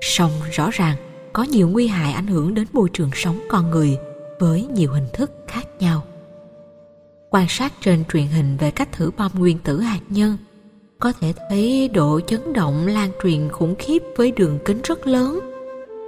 song 0.00 0.32
rõ 0.52 0.70
ràng 0.72 0.96
có 1.32 1.42
nhiều 1.42 1.68
nguy 1.68 1.86
hại 1.86 2.12
ảnh 2.12 2.26
hưởng 2.26 2.54
đến 2.54 2.66
môi 2.72 2.88
trường 2.92 3.10
sống 3.14 3.40
con 3.48 3.70
người 3.70 3.98
với 4.40 4.66
nhiều 4.66 4.92
hình 4.92 5.08
thức 5.12 5.30
khác 5.48 5.68
nhau. 5.78 6.02
Quan 7.30 7.46
sát 7.48 7.72
trên 7.80 8.04
truyền 8.12 8.26
hình 8.26 8.56
về 8.56 8.70
cách 8.70 8.92
thử 8.92 9.10
bom 9.16 9.32
nguyên 9.34 9.58
tử 9.58 9.80
hạt 9.80 10.00
nhân 10.08 10.36
có 10.98 11.12
thể 11.20 11.32
thấy 11.48 11.88
độ 11.88 12.20
chấn 12.20 12.52
động 12.52 12.86
lan 12.86 13.10
truyền 13.22 13.48
khủng 13.48 13.74
khiếp 13.78 14.02
với 14.16 14.30
đường 14.30 14.58
kính 14.64 14.80
rất 14.84 15.06
lớn, 15.06 15.40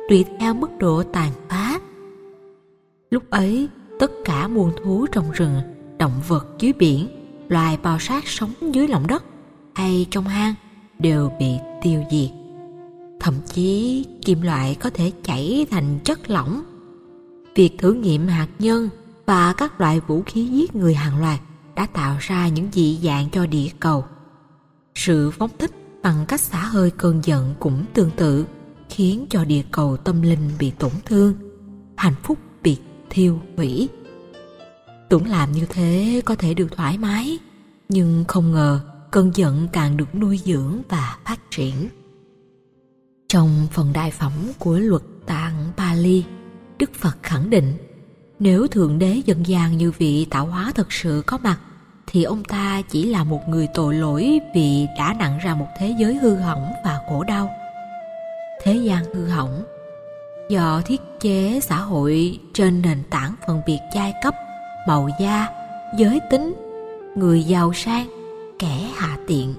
tùy 0.08 0.24
theo 0.40 0.54
mức 0.54 0.70
độ 0.78 1.02
tàn 1.02 1.32
phá. 1.48 1.80
Lúc 3.10 3.30
ấy, 3.30 3.68
tất 3.98 4.10
cả 4.24 4.48
muôn 4.48 4.72
thú 4.82 5.06
trong 5.12 5.30
rừng, 5.32 5.60
động 5.98 6.12
vật 6.28 6.46
dưới 6.58 6.72
biển, 6.72 7.08
loài 7.48 7.78
bò 7.82 7.96
sát 8.00 8.28
sống 8.28 8.52
dưới 8.74 8.88
lòng 8.88 9.06
đất 9.06 9.24
hay 9.74 10.06
trong 10.10 10.24
hang 10.24 10.54
đều 10.98 11.32
bị 11.38 11.54
tiêu 11.82 12.02
diệt. 12.10 12.30
Thậm 13.20 13.34
chí, 13.46 14.04
kim 14.24 14.42
loại 14.42 14.74
có 14.74 14.90
thể 14.90 15.12
chảy 15.22 15.66
thành 15.70 15.98
chất 16.04 16.30
lỏng. 16.30 16.62
Việc 17.54 17.78
thử 17.78 17.92
nghiệm 17.92 18.26
hạt 18.26 18.48
nhân 18.58 18.88
và 19.26 19.52
các 19.52 19.80
loại 19.80 20.00
vũ 20.00 20.22
khí 20.26 20.46
giết 20.46 20.76
người 20.76 20.94
hàng 20.94 21.20
loạt 21.20 21.40
đã 21.74 21.86
tạo 21.86 22.16
ra 22.20 22.48
những 22.48 22.68
dị 22.72 22.98
dạng 23.02 23.30
cho 23.30 23.46
địa 23.46 23.68
cầu 23.80 24.04
sự 24.98 25.30
phóng 25.30 25.50
thích 25.58 25.70
bằng 26.02 26.24
cách 26.28 26.40
xả 26.40 26.64
hơi 26.64 26.90
cơn 26.90 27.20
giận 27.24 27.54
cũng 27.60 27.84
tương 27.94 28.10
tự 28.16 28.46
khiến 28.88 29.26
cho 29.30 29.44
địa 29.44 29.62
cầu 29.72 29.96
tâm 29.96 30.22
linh 30.22 30.50
bị 30.58 30.70
tổn 30.70 30.90
thương 31.04 31.34
hạnh 31.96 32.14
phúc 32.22 32.38
bị 32.62 32.78
thiêu 33.10 33.40
hủy. 33.56 33.88
Tưởng 35.08 35.26
làm 35.26 35.52
như 35.52 35.66
thế 35.68 36.22
có 36.24 36.34
thể 36.34 36.54
được 36.54 36.72
thoải 36.76 36.98
mái 36.98 37.38
nhưng 37.88 38.24
không 38.28 38.52
ngờ 38.52 38.80
cơn 39.10 39.30
giận 39.34 39.68
càng 39.72 39.96
được 39.96 40.14
nuôi 40.14 40.40
dưỡng 40.44 40.82
và 40.88 41.18
phát 41.24 41.40
triển. 41.50 41.88
Trong 43.28 43.66
phần 43.72 43.92
đại 43.92 44.10
phẩm 44.10 44.32
của 44.58 44.78
luật 44.78 45.02
tạng 45.26 45.72
Pali, 45.76 46.24
Đức 46.78 46.94
Phật 46.94 47.16
khẳng 47.22 47.50
định 47.50 47.74
nếu 48.38 48.66
Thượng 48.66 48.98
Đế 48.98 49.22
dân 49.26 49.46
gian 49.46 49.76
như 49.76 49.90
vị 49.90 50.24
tạo 50.24 50.46
hóa 50.46 50.72
thật 50.74 50.92
sự 50.92 51.22
có 51.26 51.38
mặt 51.38 51.58
thì 52.10 52.22
ông 52.22 52.44
ta 52.44 52.82
chỉ 52.90 53.04
là 53.04 53.24
một 53.24 53.48
người 53.48 53.68
tội 53.74 53.94
lỗi 53.94 54.40
vì 54.54 54.86
đã 54.98 55.14
nặng 55.18 55.38
ra 55.42 55.54
một 55.54 55.66
thế 55.78 55.94
giới 55.98 56.14
hư 56.14 56.36
hỏng 56.36 56.72
và 56.84 57.00
khổ 57.08 57.24
đau. 57.24 57.50
Thế 58.62 58.74
gian 58.74 59.04
hư 59.14 59.26
hỏng 59.26 59.64
do 60.48 60.82
thiết 60.86 61.00
chế 61.20 61.60
xã 61.62 61.76
hội 61.76 62.38
trên 62.52 62.82
nền 62.82 63.02
tảng 63.10 63.34
phân 63.46 63.60
biệt 63.66 63.78
giai 63.94 64.14
cấp, 64.22 64.34
màu 64.88 65.08
da, 65.20 65.48
giới 65.96 66.20
tính, 66.30 66.54
người 67.16 67.44
giàu 67.44 67.72
sang, 67.72 68.06
kẻ 68.58 68.90
hạ 68.96 69.16
tiện. 69.26 69.54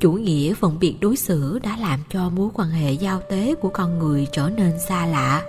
Chủ 0.00 0.12
nghĩa 0.12 0.54
phân 0.54 0.78
biệt 0.78 0.96
đối 1.00 1.16
xử 1.16 1.58
đã 1.62 1.76
làm 1.80 2.00
cho 2.10 2.30
mối 2.30 2.48
quan 2.54 2.70
hệ 2.70 2.92
giao 2.92 3.20
tế 3.20 3.54
của 3.54 3.68
con 3.68 3.98
người 3.98 4.26
trở 4.32 4.50
nên 4.56 4.78
xa 4.78 5.06
lạ. 5.06 5.42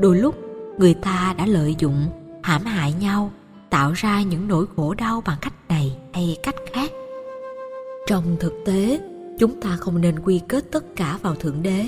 Đôi 0.00 0.16
lúc, 0.16 0.34
người 0.78 0.94
ta 0.94 1.34
đã 1.38 1.46
lợi 1.46 1.74
dụng, 1.78 2.06
hãm 2.42 2.64
hại 2.64 2.92
nhau 2.92 3.30
tạo 3.70 3.92
ra 3.92 4.22
những 4.22 4.48
nỗi 4.48 4.66
khổ 4.76 4.94
đau 4.94 5.22
bằng 5.26 5.38
cách 5.40 5.52
này 5.68 5.96
hay 6.14 6.36
cách 6.42 6.54
khác. 6.72 6.90
Trong 8.06 8.36
thực 8.40 8.52
tế, 8.64 9.00
chúng 9.38 9.60
ta 9.60 9.76
không 9.76 10.00
nên 10.00 10.18
quy 10.18 10.40
kết 10.48 10.64
tất 10.72 10.84
cả 10.96 11.18
vào 11.22 11.34
thượng 11.34 11.62
đế. 11.62 11.86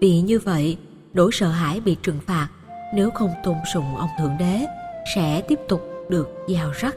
Vì 0.00 0.20
như 0.20 0.38
vậy, 0.38 0.78
nỗi 1.14 1.30
sợ 1.32 1.48
hãi 1.48 1.80
bị 1.80 1.96
trừng 2.02 2.18
phạt 2.26 2.48
nếu 2.94 3.10
không 3.10 3.30
tôn 3.44 3.56
sùng 3.74 3.96
ông 3.96 4.10
thượng 4.18 4.36
đế 4.38 4.66
sẽ 5.14 5.40
tiếp 5.48 5.58
tục 5.68 5.90
được 6.08 6.28
gieo 6.48 6.70
rắc. 6.80 6.96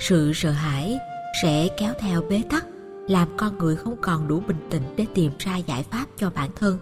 Sự 0.00 0.32
sợ 0.34 0.50
hãi 0.50 0.98
sẽ 1.42 1.68
kéo 1.78 1.92
theo 2.00 2.22
bế 2.30 2.42
tắc, 2.50 2.66
làm 3.08 3.28
con 3.36 3.58
người 3.58 3.76
không 3.76 3.96
còn 4.00 4.28
đủ 4.28 4.42
bình 4.48 4.68
tĩnh 4.70 4.82
để 4.96 5.06
tìm 5.14 5.32
ra 5.38 5.56
giải 5.56 5.82
pháp 5.82 6.06
cho 6.16 6.30
bản 6.34 6.50
thân. 6.56 6.78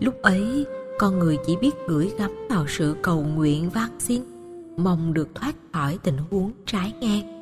Lúc 0.00 0.22
ấy, 0.22 0.66
con 0.98 1.18
người 1.18 1.38
chỉ 1.46 1.56
biết 1.56 1.74
gửi 1.88 2.12
gắm 2.18 2.30
vào 2.50 2.66
sự 2.68 2.96
cầu 3.02 3.22
nguyện 3.22 3.70
van 3.70 3.90
xin 3.98 4.31
mong 4.76 5.14
được 5.14 5.28
thoát 5.34 5.56
khỏi 5.72 5.98
tình 6.02 6.16
huống 6.30 6.52
trái 6.66 6.92
ngang. 7.00 7.32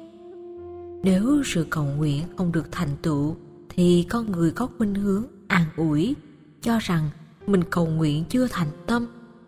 Nếu 1.04 1.42
sự 1.44 1.66
cầu 1.70 1.84
nguyện 1.84 2.22
không 2.36 2.52
được 2.52 2.66
thành 2.72 2.96
tựu, 3.02 3.36
thì 3.68 4.06
con 4.10 4.32
người 4.32 4.50
có 4.50 4.68
khuynh 4.78 4.94
hướng 4.94 5.24
an 5.48 5.64
ủi, 5.76 6.14
cho 6.62 6.78
rằng 6.78 7.10
mình 7.46 7.64
cầu 7.70 7.86
nguyện 7.86 8.24
chưa 8.28 8.46
thành 8.50 8.70
tâm, 8.86 9.06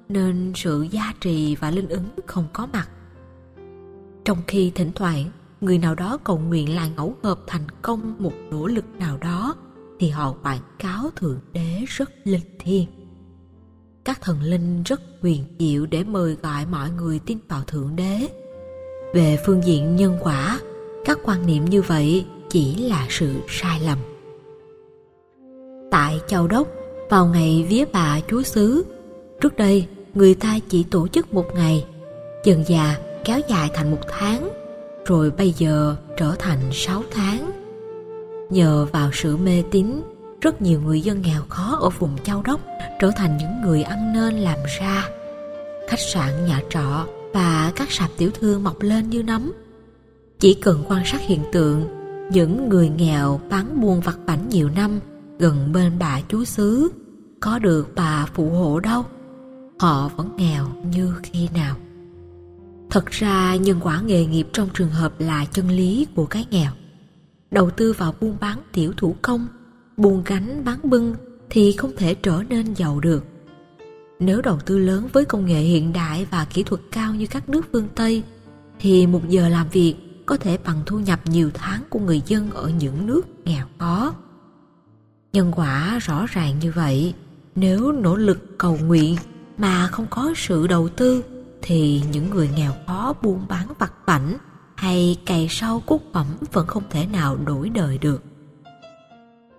nên 0.09 0.53
sự 0.57 0.87
gia 0.91 1.15
trì 1.21 1.57
và 1.57 1.71
linh 1.71 1.89
ứng 1.89 2.09
không 2.27 2.47
có 2.53 2.69
mặt. 2.73 2.89
Trong 4.25 4.39
khi 4.47 4.73
thỉnh 4.75 4.91
thoảng, 4.95 5.31
người 5.61 5.79
nào 5.79 5.95
đó 5.95 6.19
cầu 6.25 6.39
nguyện 6.39 6.75
là 6.75 6.89
ngẫu 6.89 7.17
hợp 7.23 7.41
thành 7.47 7.67
công 7.83 8.15
một 8.19 8.33
nỗ 8.51 8.67
lực 8.67 8.85
nào 8.99 9.19
đó, 9.19 9.55
thì 9.99 10.09
họ 10.09 10.35
quảng 10.43 10.63
cáo 10.79 11.11
thượng 11.17 11.41
đế 11.53 11.85
rất 11.89 12.11
linh 12.25 12.57
thiêng 12.59 12.87
các 14.05 14.21
thần 14.21 14.43
linh 14.43 14.83
rất 14.83 15.01
quyền 15.23 15.45
diệu 15.59 15.87
để 15.87 16.05
mời 16.05 16.37
gọi 16.43 16.67
mọi 16.67 16.91
người 16.91 17.21
tin 17.27 17.39
vào 17.49 17.63
thượng 17.67 17.97
đế. 17.97 18.29
Về 19.15 19.39
phương 19.47 19.65
diện 19.65 19.97
nhân 19.97 20.17
quả, 20.21 20.61
các 21.05 21.19
quan 21.25 21.47
niệm 21.47 21.65
như 21.65 21.83
vậy 21.83 22.27
chỉ 22.51 22.77
là 22.77 23.07
sự 23.11 23.35
sai 23.49 23.81
lầm. 23.81 23.99
Tại 25.91 26.21
châu 26.27 26.49
đốc, 26.49 26.69
vào 27.11 27.27
ngày 27.27 27.67
vía 27.69 27.85
bà 27.93 28.21
chúa 28.29 28.43
xứ, 28.43 28.85
trước 29.41 29.57
đây 29.57 29.87
người 30.15 30.35
ta 30.35 30.59
chỉ 30.69 30.83
tổ 30.83 31.09
chức 31.09 31.35
một 31.35 31.47
ngày, 31.55 31.87
dần 32.45 32.65
già 32.67 32.97
kéo 33.25 33.41
dài 33.49 33.71
thành 33.75 33.91
một 33.91 34.01
tháng, 34.09 34.49
rồi 35.07 35.31
bây 35.31 35.53
giờ 35.53 35.97
trở 36.17 36.35
thành 36.39 36.59
sáu 36.73 37.03
tháng. 37.11 37.51
Nhờ 38.51 38.87
vào 38.93 39.11
sự 39.13 39.37
mê 39.37 39.63
tín 39.71 40.01
rất 40.43 40.63
nhiều 40.63 40.81
người 40.81 41.01
dân 41.01 41.23
nghèo 41.23 41.43
khó 41.49 41.79
ở 41.81 41.91
vùng 41.91 42.19
châu 42.25 42.43
đốc 42.43 42.61
trở 43.01 43.11
thành 43.17 43.37
những 43.37 43.61
người 43.63 43.83
ăn 43.83 44.13
nên 44.13 44.35
làm 44.35 44.59
ra. 44.79 45.09
Khách 45.89 46.01
sạn, 46.01 46.47
nhà 46.47 46.63
trọ 46.71 47.07
và 47.35 47.73
các 47.77 47.93
sạp 47.93 48.11
tiểu 48.17 48.31
thương 48.31 48.65
mọc 48.65 48.81
lên 48.81 49.11
như 49.11 49.23
nấm. 49.23 49.53
Chỉ 50.39 50.55
cần 50.55 50.85
quan 50.89 51.03
sát 51.07 51.21
hiện 51.21 51.41
tượng, 51.53 51.89
những 52.31 52.69
người 52.69 52.89
nghèo 52.89 53.41
bán 53.51 53.81
buôn 53.81 54.01
vặt 54.01 54.19
vảnh 54.27 54.49
nhiều 54.49 54.71
năm 54.77 55.01
gần 55.39 55.73
bên 55.73 55.93
bà 55.99 56.21
chúa 56.29 56.45
xứ, 56.45 56.93
có 57.41 57.59
được 57.59 57.89
bà 57.95 58.27
phụ 58.35 58.51
hộ 58.51 58.81
đâu. 58.81 59.05
Họ 59.79 60.11
vẫn 60.17 60.37
nghèo 60.37 60.69
như 60.85 61.15
khi 61.23 61.49
nào. 61.55 61.77
Thật 62.91 63.07
ra, 63.07 63.57
nhân 63.57 63.81
quả 63.83 64.01
nghề 64.01 64.27
nghiệp 64.27 64.49
trong 64.53 64.69
trường 64.75 64.91
hợp 64.91 65.13
là 65.19 65.45
chân 65.45 65.71
lý 65.71 66.07
của 66.15 66.27
cái 66.27 66.47
nghèo. 66.51 66.73
Đầu 67.51 67.71
tư 67.71 67.93
vào 67.93 68.15
buôn 68.21 68.37
bán 68.41 68.59
tiểu 68.73 68.93
thủ 68.97 69.17
công 69.23 69.47
buồn 69.97 70.23
gánh 70.27 70.65
bán 70.65 70.79
bưng 70.83 71.15
thì 71.51 71.73
không 71.73 71.91
thể 71.97 72.15
trở 72.15 72.43
nên 72.49 72.75
giàu 72.75 73.01
được. 73.01 73.25
Nếu 74.21 74.43
đầu 74.43 74.59
tư 74.67 74.79
lớn 74.79 75.09
với 75.13 75.25
công 75.25 75.47
nghệ 75.47 75.61
hiện 75.61 75.93
đại 75.93 76.27
và 76.31 76.45
kỹ 76.45 76.63
thuật 76.63 76.81
cao 76.93 77.15
như 77.15 77.27
các 77.27 77.49
nước 77.49 77.67
phương 77.73 77.89
Tây, 77.95 78.23
thì 78.81 79.07
một 79.07 79.29
giờ 79.29 79.49
làm 79.49 79.69
việc 79.69 79.95
có 80.27 80.37
thể 80.37 80.59
bằng 80.65 80.83
thu 80.87 80.99
nhập 80.99 81.21
nhiều 81.25 81.51
tháng 81.55 81.83
của 81.91 81.99
người 81.99 82.23
dân 82.27 82.51
ở 82.51 82.69
những 82.69 83.07
nước 83.07 83.23
nghèo 83.45 83.67
khó. 83.79 84.15
Nhân 85.33 85.53
quả 85.57 85.99
rõ 85.99 86.27
ràng 86.27 86.59
như 86.59 86.73
vậy, 86.73 87.15
nếu 87.55 87.93
nỗ 87.93 88.17
lực 88.17 88.59
cầu 88.59 88.79
nguyện 88.85 89.17
mà 89.59 89.87
không 89.87 90.07
có 90.11 90.33
sự 90.37 90.67
đầu 90.67 90.89
tư 90.89 91.25
thì 91.63 92.03
những 92.13 92.31
người 92.31 92.51
nghèo 92.57 92.73
khó 92.87 93.15
buôn 93.23 93.47
bán 93.49 93.67
vặt 93.79 93.93
vảnh 94.07 94.37
hay 94.75 95.17
cày 95.27 95.47
sâu 95.51 95.83
cốt 95.87 96.01
phẩm 96.13 96.27
vẫn 96.53 96.67
không 96.67 96.83
thể 96.91 97.07
nào 97.07 97.37
đổi 97.37 97.69
đời 97.69 97.99
được 97.99 98.23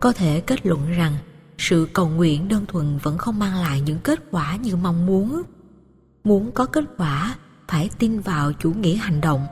có 0.04 0.12
thể 0.12 0.42
kết 0.46 0.66
luận 0.66 0.92
rằng 0.98 1.14
sự 1.58 1.88
cầu 1.94 2.10
nguyện 2.10 2.48
đơn 2.48 2.66
thuần 2.66 2.98
vẫn 2.98 3.18
không 3.18 3.40
mang 3.40 3.56
lại 3.62 3.82
những 3.82 4.00
kết 4.04 4.20
quả 4.32 4.56
như 4.56 4.76
mong 4.76 5.06
muốn. 5.06 5.42
Muốn 6.24 6.52
có 6.52 6.66
kết 6.66 6.84
quả, 6.98 7.36
phải 7.68 7.90
tin 8.00 8.20
vào 8.20 8.54
chủ 8.54 8.74
nghĩa 8.74 8.96
hành 8.96 9.22
động. 9.22 9.46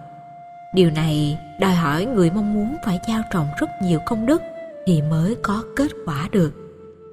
Điều 0.76 0.92
này 0.92 1.38
đòi 1.60 1.76
hỏi 1.76 2.06
người 2.06 2.32
mong 2.32 2.54
muốn 2.54 2.76
phải 2.86 3.00
giao 3.08 3.22
trồng 3.34 3.48
rất 3.60 3.68
nhiều 3.84 4.00
công 4.06 4.26
đức 4.26 4.42
thì 4.86 5.02
mới 5.02 5.36
có 5.44 5.64
kết 5.76 5.92
quả 6.06 6.30
được. 6.32 6.54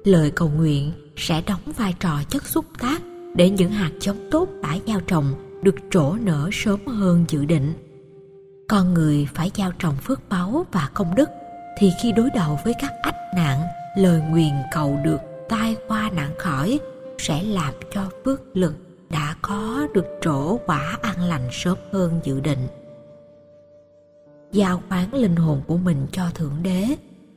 Lời 0.03 0.31
cầu 0.31 0.49
nguyện 0.49 0.91
sẽ 1.15 1.41
đóng 1.47 1.61
vai 1.77 1.95
trò 1.99 2.19
chất 2.29 2.45
xúc 2.45 2.65
tác 2.79 3.01
để 3.35 3.49
những 3.49 3.71
hạt 3.71 3.91
giống 4.01 4.29
tốt 4.31 4.49
đã 4.63 4.77
gieo 4.87 4.99
trồng 4.99 5.33
được 5.63 5.75
trổ 5.91 6.13
nở 6.13 6.49
sớm 6.53 6.87
hơn 6.87 7.25
dự 7.27 7.45
định. 7.45 7.73
Con 8.67 8.93
người 8.93 9.27
phải 9.33 9.51
gieo 9.55 9.71
trồng 9.79 9.95
phước 9.95 10.29
báu 10.29 10.65
và 10.71 10.89
công 10.93 11.15
đức 11.15 11.29
thì 11.79 11.91
khi 12.01 12.11
đối 12.11 12.29
đầu 12.29 12.59
với 12.63 12.73
các 12.79 12.91
ách 13.01 13.15
nạn, 13.35 13.61
lời 13.95 14.21
nguyền 14.29 14.53
cầu 14.71 14.99
được 15.03 15.21
tai 15.49 15.75
qua 15.87 16.09
nạn 16.13 16.31
khỏi 16.37 16.79
sẽ 17.17 17.43
làm 17.43 17.73
cho 17.93 18.09
phước 18.25 18.41
lực 18.57 18.75
đã 19.09 19.35
có 19.41 19.87
được 19.93 20.05
trổ 20.21 20.57
quả 20.57 20.97
an 21.01 21.23
lành 21.23 21.49
sớm 21.51 21.77
hơn 21.91 22.19
dự 22.23 22.39
định. 22.39 22.67
Giao 24.51 24.81
khoán 24.89 25.05
linh 25.11 25.35
hồn 25.35 25.61
của 25.67 25.77
mình 25.77 26.07
cho 26.11 26.23
thượng 26.35 26.55
đế, 26.63 26.85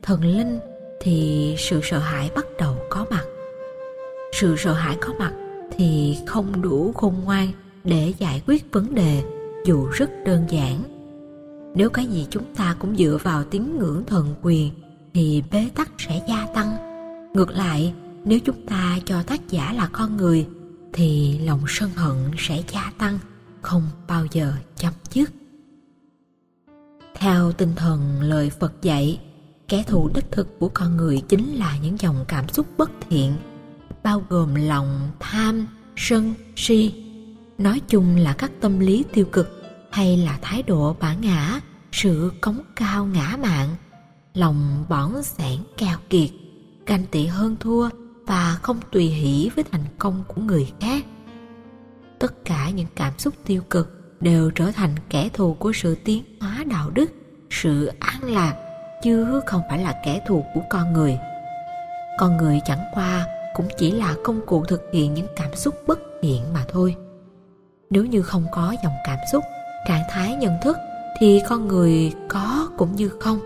thần 0.01 0.23
linh 0.25 0.59
thì 1.01 1.55
sự 1.57 1.79
sợ 1.83 1.99
hãi 1.99 2.29
bắt 2.35 2.45
đầu 2.59 2.75
có 2.89 3.05
mặt. 3.09 3.25
Sự 4.33 4.55
sợ 4.57 4.73
hãi 4.73 4.97
có 5.01 5.13
mặt 5.19 5.33
thì 5.77 6.17
không 6.25 6.61
đủ 6.61 6.91
khôn 6.93 7.15
ngoan 7.23 7.47
để 7.83 8.13
giải 8.19 8.41
quyết 8.47 8.71
vấn 8.71 8.95
đề, 8.95 9.23
dù 9.65 9.87
rất 9.87 10.09
đơn 10.25 10.45
giản 10.49 10.92
nếu 11.75 11.89
cái 11.89 12.05
gì 12.05 12.27
chúng 12.29 12.55
ta 12.55 12.75
cũng 12.79 12.95
dựa 12.95 13.17
vào 13.23 13.43
tín 13.43 13.77
ngưỡng 13.79 14.03
thần 14.07 14.35
quyền, 14.41 14.71
thì 15.13 15.43
bế 15.51 15.69
tắc 15.75 15.91
sẽ 15.97 16.21
gia 16.29 16.47
tăng. 16.53 16.69
Ngược 17.33 17.49
lại, 17.51 17.93
nếu 18.25 18.39
chúng 18.45 18.65
ta 18.65 18.99
cho 19.05 19.23
tác 19.23 19.49
giả 19.49 19.73
là 19.73 19.89
con 19.91 20.17
người, 20.17 20.47
thì 20.93 21.39
lòng 21.39 21.61
sân 21.67 21.89
hận 21.95 22.31
sẽ 22.37 22.63
gia 22.71 22.91
tăng, 22.97 23.19
không 23.61 23.83
bao 24.07 24.25
giờ 24.31 24.53
chấm 24.75 24.93
dứt. 25.11 25.31
Theo 27.15 27.51
tinh 27.51 27.73
thần 27.75 28.21
lời 28.21 28.49
phật 28.49 28.81
dạy, 28.81 29.19
kẻ 29.67 29.83
thù 29.87 30.09
đích 30.15 30.31
thực 30.31 30.59
của 30.59 30.69
con 30.73 30.97
người 30.97 31.21
chính 31.21 31.55
là 31.55 31.77
những 31.77 31.99
dòng 31.99 32.25
cảm 32.27 32.49
xúc 32.49 32.67
bất 32.77 32.91
thiện, 33.09 33.33
bao 34.03 34.23
gồm 34.29 34.55
lòng 34.55 35.11
tham, 35.19 35.67
sân, 35.95 36.33
si. 36.55 36.93
Nói 37.57 37.81
chung 37.87 38.15
là 38.15 38.33
các 38.33 38.51
tâm 38.61 38.79
lý 38.79 39.03
tiêu 39.13 39.25
cực 39.31 39.62
hay 39.93 40.17
là 40.17 40.39
thái 40.41 40.63
độ 40.63 40.95
bản 40.99 41.21
ngã, 41.21 41.59
sự 41.91 42.31
cống 42.41 42.59
cao 42.75 43.05
ngã 43.05 43.37
mạn, 43.41 43.69
lòng 44.33 44.85
bỏng 44.89 45.23
sẻn 45.23 45.59
keo 45.77 45.97
kiệt, 46.09 46.29
ganh 46.85 47.05
tị 47.11 47.25
hơn 47.25 47.55
thua 47.59 47.89
và 48.25 48.57
không 48.61 48.79
tùy 48.91 49.05
hỷ 49.05 49.49
với 49.55 49.63
thành 49.71 49.83
công 49.99 50.23
của 50.27 50.41
người 50.41 50.71
khác. 50.79 51.05
Tất 52.19 52.45
cả 52.45 52.69
những 52.69 52.87
cảm 52.95 53.19
xúc 53.19 53.33
tiêu 53.45 53.61
cực 53.69 54.17
đều 54.21 54.51
trở 54.51 54.71
thành 54.71 54.95
kẻ 55.09 55.29
thù 55.33 55.53
của 55.53 55.71
sự 55.73 55.95
tiến 55.95 56.23
hóa 56.41 56.63
đạo 56.67 56.89
đức, 56.89 57.11
sự 57.49 57.91
an 57.99 58.23
lạc, 58.23 58.55
chứ 59.03 59.41
không 59.45 59.61
phải 59.69 59.79
là 59.79 60.01
kẻ 60.05 60.21
thù 60.27 60.45
của 60.53 60.61
con 60.69 60.93
người. 60.93 61.17
Con 62.19 62.37
người 62.37 62.59
chẳng 62.65 62.83
qua 62.93 63.27
cũng 63.53 63.67
chỉ 63.77 63.91
là 63.91 64.15
công 64.23 64.45
cụ 64.45 64.65
thực 64.65 64.81
hiện 64.93 65.13
những 65.13 65.27
cảm 65.35 65.55
xúc 65.55 65.75
bất 65.87 65.99
thiện 66.21 66.53
mà 66.53 66.65
thôi. 66.67 66.95
Nếu 67.89 68.05
như 68.05 68.21
không 68.21 68.45
có 68.51 68.75
dòng 68.83 68.93
cảm 69.05 69.17
xúc 69.31 69.43
trạng 69.87 70.03
thái 70.09 70.35
nhận 70.35 70.53
thức 70.61 70.77
thì 71.19 71.41
con 71.49 71.67
người 71.67 72.13
có 72.27 72.69
cũng 72.77 72.95
như 72.95 73.09
không. 73.09 73.39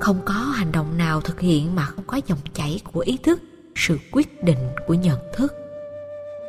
Không 0.00 0.18
có 0.24 0.34
hành 0.34 0.72
động 0.72 0.98
nào 0.98 1.20
thực 1.20 1.40
hiện 1.40 1.74
mà 1.74 1.84
không 1.84 2.04
có 2.06 2.20
dòng 2.26 2.38
chảy 2.54 2.80
của 2.92 3.00
ý 3.00 3.18
thức, 3.22 3.40
sự 3.74 3.98
quyết 4.12 4.44
định 4.44 4.68
của 4.86 4.94
nhận 4.94 5.18
thức. 5.32 5.54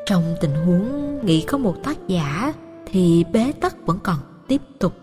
Trong 0.06 0.36
tình 0.42 0.54
huống 0.66 1.20
nghĩ 1.26 1.42
có 1.42 1.58
một 1.58 1.76
tác 1.84 1.98
giả 2.08 2.54
thì 2.86 3.26
bế 3.34 3.52
tắc 3.62 3.86
vẫn 3.86 4.00
còn 4.04 4.18
tiếp 4.48 4.62
tục. 4.80 4.94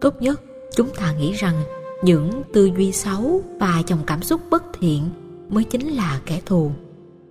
Tốt 0.00 0.22
nhất 0.22 0.40
chúng 0.74 0.94
ta 0.94 1.12
nghĩ 1.12 1.32
rằng 1.32 1.62
những 2.02 2.42
tư 2.52 2.70
duy 2.76 2.92
xấu 2.92 3.42
và 3.60 3.82
dòng 3.86 4.00
cảm 4.06 4.22
xúc 4.22 4.40
bất 4.50 4.64
thiện 4.80 5.08
mới 5.48 5.64
chính 5.64 5.88
là 5.88 6.20
kẻ 6.26 6.40
thù, 6.46 6.72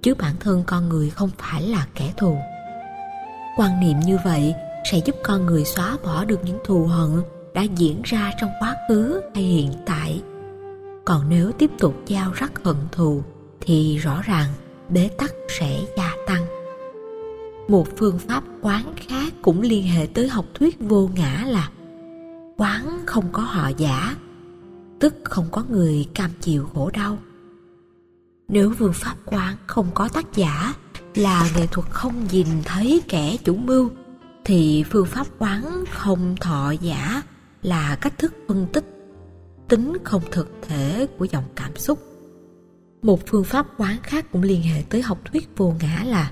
chứ 0.02 0.16
bản 0.16 0.36
thân 0.40 0.64
con 0.68 0.90
người 0.90 1.10
không 1.10 1.30
phải 1.38 1.62
là 1.62 1.88
kẻ 1.96 2.14
thù. 2.18 2.38
Quan 3.58 3.80
niệm 3.80 4.00
như 4.00 4.18
vậy 4.26 4.54
sẽ 4.92 4.98
giúp 5.06 5.16
con 5.24 5.46
người 5.46 5.66
xóa 5.66 5.98
bỏ 6.04 6.26
được 6.26 6.40
những 6.44 6.60
thù 6.64 6.86
hận 6.86 7.22
đã 7.54 7.62
diễn 7.62 8.02
ra 8.04 8.32
trong 8.42 8.50
quá 8.60 8.76
khứ 8.90 9.22
hay 9.36 9.44
hiện 9.44 9.72
tại. 9.86 10.22
Còn 11.06 11.30
nếu 11.30 11.52
tiếp 11.52 11.72
tục 11.80 11.96
giao 12.06 12.32
rắc 12.36 12.64
hận 12.64 12.76
thù, 12.92 13.24
thì 13.62 13.98
rõ 13.98 14.22
ràng 14.26 14.50
bế 14.90 15.10
tắc 15.18 15.32
sẽ 15.48 15.80
gia 15.98 16.16
tăng. 16.28 16.46
Một 17.68 17.88
phương 17.98 18.20
pháp 18.20 18.44
quán 18.62 18.94
khác 18.96 19.34
cũng 19.42 19.62
liên 19.62 19.88
hệ 19.88 20.08
tới 20.14 20.28
học 20.28 20.46
thuyết 20.54 20.78
vô 20.80 21.10
ngã 21.16 21.44
là 21.48 21.70
quán 22.58 23.00
không 23.06 23.26
có 23.32 23.42
họ 23.42 23.72
giả, 23.78 24.16
tức 25.00 25.16
không 25.24 25.46
có 25.52 25.64
người 25.70 26.08
cam 26.14 26.32
chịu 26.42 26.70
khổ 26.74 26.90
đau. 26.94 27.18
Nếu 28.48 28.74
phương 28.78 28.94
pháp 28.94 29.16
quán 29.26 29.56
không 29.68 29.88
có 29.94 30.08
tác 30.08 30.34
giả 30.36 30.74
là 31.16 31.50
nghệ 31.56 31.68
thuật 31.68 31.88
không 31.90 32.28
nhìn 32.32 32.48
thấy 32.66 33.02
kẻ 33.08 33.38
chủ 33.44 33.56
mưu 33.56 33.90
thì 34.46 34.84
phương 34.92 35.06
pháp 35.06 35.28
quán 35.40 35.84
không 35.92 36.36
thọ 36.36 36.72
giả 36.72 37.22
là 37.62 37.98
cách 38.02 38.18
thức 38.18 38.34
phân 38.48 38.68
tích 38.74 38.86
tính 39.68 39.98
không 40.04 40.22
thực 40.32 40.50
thể 40.62 41.08
của 41.18 41.26
dòng 41.26 41.44
cảm 41.56 41.76
xúc. 41.76 42.00
Một 43.02 43.20
phương 43.28 43.44
pháp 43.44 43.66
quán 43.78 43.98
khác 44.04 44.26
cũng 44.32 44.44
liên 44.44 44.62
hệ 44.62 44.84
tới 44.90 45.02
học 45.02 45.18
thuyết 45.26 45.50
vô 45.58 45.74
ngã 45.82 46.04
là 46.06 46.32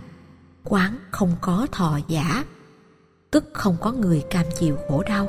quán 0.64 0.98
không 1.12 1.32
có 1.42 1.68
thọ 1.72 2.00
giả, 2.08 2.46
tức 3.32 3.50
không 3.54 3.78
có 3.82 3.92
người 3.92 4.24
cam 4.30 4.46
chịu 4.60 4.78
khổ 4.88 5.04
đau. 5.08 5.28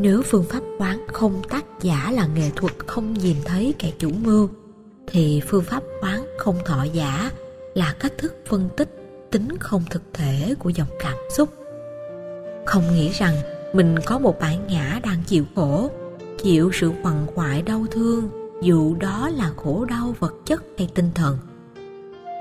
Nếu 0.00 0.22
phương 0.22 0.44
pháp 0.48 0.60
quán 0.78 1.06
không 1.12 1.42
tác 1.48 1.64
giả 1.80 2.10
là 2.10 2.26
nghệ 2.26 2.50
thuật 2.56 2.72
không 2.86 3.12
nhìn 3.12 3.36
thấy 3.44 3.74
kẻ 3.78 3.92
chủ 3.98 4.10
mưu, 4.10 4.48
thì 5.06 5.42
phương 5.48 5.64
pháp 5.64 5.82
quán 6.02 6.26
không 6.38 6.58
thọ 6.64 6.82
giả 6.82 7.30
là 7.74 7.94
cách 8.00 8.12
thức 8.18 8.34
phân 8.46 8.68
tích 8.76 8.96
tính 9.30 9.48
không 9.60 9.82
thực 9.90 10.02
thể 10.12 10.54
của 10.58 10.70
dòng 10.70 10.88
cảm 10.98 11.16
xúc 11.36 11.61
không 12.66 12.94
nghĩ 12.94 13.10
rằng 13.10 13.34
mình 13.72 13.94
có 14.06 14.18
một 14.18 14.40
bản 14.40 14.66
ngã 14.66 15.00
đang 15.02 15.22
chịu 15.26 15.44
khổ. 15.54 15.90
Chịu 16.42 16.70
sự 16.72 16.92
quằn 17.02 17.26
quại 17.34 17.62
đau 17.62 17.86
thương, 17.90 18.30
dù 18.62 18.94
đó 18.94 19.28
là 19.28 19.50
khổ 19.56 19.84
đau 19.84 20.14
vật 20.18 20.34
chất 20.46 20.64
hay 20.78 20.88
tinh 20.94 21.10
thần. 21.14 21.38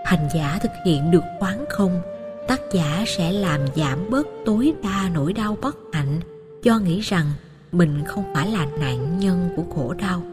Hành 0.05 0.29
giả 0.35 0.59
thực 0.63 0.71
hiện 0.85 1.11
được 1.11 1.23
quán 1.39 1.65
không, 1.69 2.01
tác 2.47 2.61
giả 2.73 3.03
sẽ 3.07 3.31
làm 3.31 3.59
giảm 3.75 4.09
bớt 4.09 4.27
tối 4.45 4.73
đa 4.83 5.09
nỗi 5.13 5.33
đau 5.33 5.57
bất 5.61 5.77
hạnh, 5.93 6.19
do 6.63 6.79
nghĩ 6.79 6.99
rằng 6.99 7.25
mình 7.71 8.03
không 8.07 8.23
phải 8.33 8.51
là 8.51 8.65
nạn 8.79 9.19
nhân 9.19 9.49
của 9.55 9.63
khổ 9.75 9.93
đau. 9.93 10.23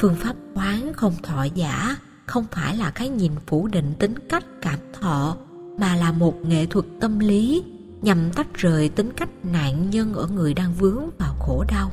Phương 0.00 0.14
pháp 0.14 0.36
quán 0.54 0.92
không 0.92 1.14
thọ 1.22 1.44
giả 1.54 1.96
không 2.26 2.44
phải 2.50 2.76
là 2.76 2.90
cái 2.90 3.08
nhìn 3.08 3.32
phủ 3.46 3.66
định 3.66 3.94
tính 3.98 4.14
cách 4.28 4.44
cảm 4.62 4.78
thọ, 5.00 5.36
mà 5.78 5.96
là 5.96 6.12
một 6.12 6.34
nghệ 6.44 6.66
thuật 6.66 6.84
tâm 7.00 7.18
lý 7.18 7.64
nhằm 8.02 8.30
tách 8.32 8.54
rời 8.54 8.88
tính 8.88 9.12
cách 9.16 9.28
nạn 9.44 9.90
nhân 9.90 10.14
ở 10.14 10.26
người 10.26 10.54
đang 10.54 10.74
vướng 10.74 11.10
vào 11.18 11.34
khổ 11.34 11.64
đau. 11.68 11.92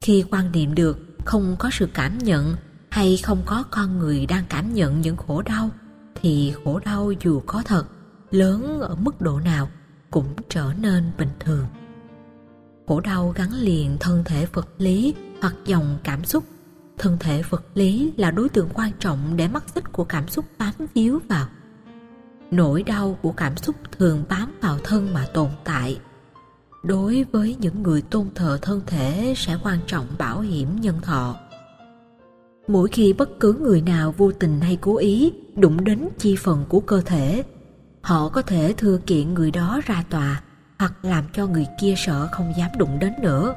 Khi 0.00 0.24
quan 0.30 0.52
niệm 0.52 0.74
được 0.74 0.98
không 1.24 1.56
có 1.58 1.70
sự 1.72 1.88
cảm 1.94 2.18
nhận 2.18 2.54
hay 2.90 3.16
không 3.16 3.42
có 3.46 3.64
con 3.70 3.98
người 3.98 4.26
đang 4.26 4.44
cảm 4.48 4.74
nhận 4.74 5.00
những 5.00 5.16
khổ 5.16 5.42
đau, 5.42 5.70
thì 6.14 6.54
khổ 6.64 6.80
đau 6.84 7.12
dù 7.20 7.42
có 7.46 7.62
thật, 7.66 7.84
lớn 8.30 8.80
ở 8.80 8.94
mức 8.94 9.20
độ 9.20 9.40
nào 9.40 9.68
cũng 10.10 10.34
trở 10.48 10.72
nên 10.80 11.12
bình 11.18 11.30
thường. 11.40 11.66
Khổ 12.86 13.00
đau 13.00 13.32
gắn 13.36 13.52
liền 13.52 13.96
thân 14.00 14.24
thể 14.24 14.46
vật 14.52 14.68
lý 14.78 15.14
hoặc 15.40 15.54
dòng 15.66 15.98
cảm 16.04 16.24
xúc. 16.24 16.44
Thân 16.98 17.16
thể 17.20 17.42
vật 17.50 17.64
lý 17.74 18.12
là 18.16 18.30
đối 18.30 18.48
tượng 18.48 18.68
quan 18.74 18.92
trọng 18.98 19.36
để 19.36 19.48
mắt 19.48 19.64
xích 19.74 19.92
của 19.92 20.04
cảm 20.04 20.28
xúc 20.28 20.44
bám 20.58 20.72
víu 20.94 21.20
vào 21.28 21.48
nỗi 22.52 22.82
đau 22.82 23.18
của 23.22 23.32
cảm 23.32 23.56
xúc 23.56 23.76
thường 23.98 24.24
bám 24.28 24.58
vào 24.60 24.78
thân 24.84 25.14
mà 25.14 25.26
tồn 25.34 25.48
tại. 25.64 25.98
Đối 26.82 27.24
với 27.32 27.56
những 27.60 27.82
người 27.82 28.02
tôn 28.02 28.26
thờ 28.34 28.58
thân 28.62 28.80
thể 28.86 29.34
sẽ 29.36 29.56
quan 29.62 29.78
trọng 29.86 30.06
bảo 30.18 30.40
hiểm 30.40 30.80
nhân 30.80 31.00
thọ. 31.02 31.36
Mỗi 32.68 32.88
khi 32.88 33.12
bất 33.12 33.40
cứ 33.40 33.52
người 33.52 33.80
nào 33.80 34.14
vô 34.16 34.32
tình 34.32 34.60
hay 34.60 34.78
cố 34.80 34.96
ý 34.96 35.32
đụng 35.54 35.84
đến 35.84 36.08
chi 36.18 36.36
phần 36.36 36.64
của 36.68 36.80
cơ 36.80 37.00
thể, 37.00 37.42
họ 38.00 38.28
có 38.28 38.42
thể 38.42 38.74
thừa 38.76 38.98
kiện 39.06 39.34
người 39.34 39.50
đó 39.50 39.80
ra 39.86 40.04
tòa 40.10 40.42
hoặc 40.78 40.92
làm 41.02 41.24
cho 41.32 41.46
người 41.46 41.66
kia 41.80 41.94
sợ 41.96 42.28
không 42.32 42.52
dám 42.58 42.70
đụng 42.78 42.98
đến 42.98 43.12
nữa. 43.22 43.54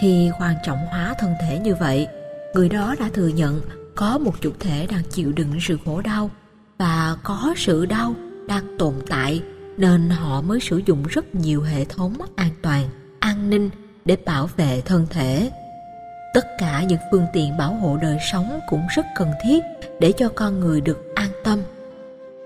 Khi 0.00 0.30
quan 0.40 0.54
trọng 0.64 0.78
hóa 0.90 1.14
thân 1.18 1.34
thể 1.40 1.58
như 1.58 1.74
vậy, 1.74 2.06
người 2.54 2.68
đó 2.68 2.94
đã 3.00 3.10
thừa 3.12 3.28
nhận 3.28 3.60
có 3.94 4.18
một 4.18 4.40
chủ 4.40 4.50
thể 4.60 4.86
đang 4.86 5.02
chịu 5.10 5.32
đựng 5.32 5.52
sự 5.60 5.78
khổ 5.84 6.00
đau 6.00 6.30
và 6.82 7.16
có 7.22 7.54
sự 7.56 7.86
đau 7.86 8.14
đang 8.46 8.78
tồn 8.78 8.94
tại 9.08 9.42
nên 9.76 10.10
họ 10.10 10.40
mới 10.40 10.60
sử 10.60 10.82
dụng 10.86 11.02
rất 11.08 11.34
nhiều 11.34 11.62
hệ 11.62 11.84
thống 11.84 12.14
an 12.36 12.50
toàn, 12.62 12.88
an 13.18 13.50
ninh 13.50 13.70
để 14.04 14.16
bảo 14.26 14.48
vệ 14.56 14.82
thân 14.84 15.06
thể. 15.10 15.50
Tất 16.34 16.46
cả 16.58 16.82
những 16.82 16.98
phương 17.10 17.26
tiện 17.32 17.56
bảo 17.56 17.74
hộ 17.74 17.98
đời 18.02 18.18
sống 18.32 18.60
cũng 18.68 18.82
rất 18.96 19.06
cần 19.16 19.30
thiết 19.44 19.60
để 20.00 20.12
cho 20.12 20.28
con 20.28 20.60
người 20.60 20.80
được 20.80 21.14
an 21.14 21.30
tâm. 21.44 21.58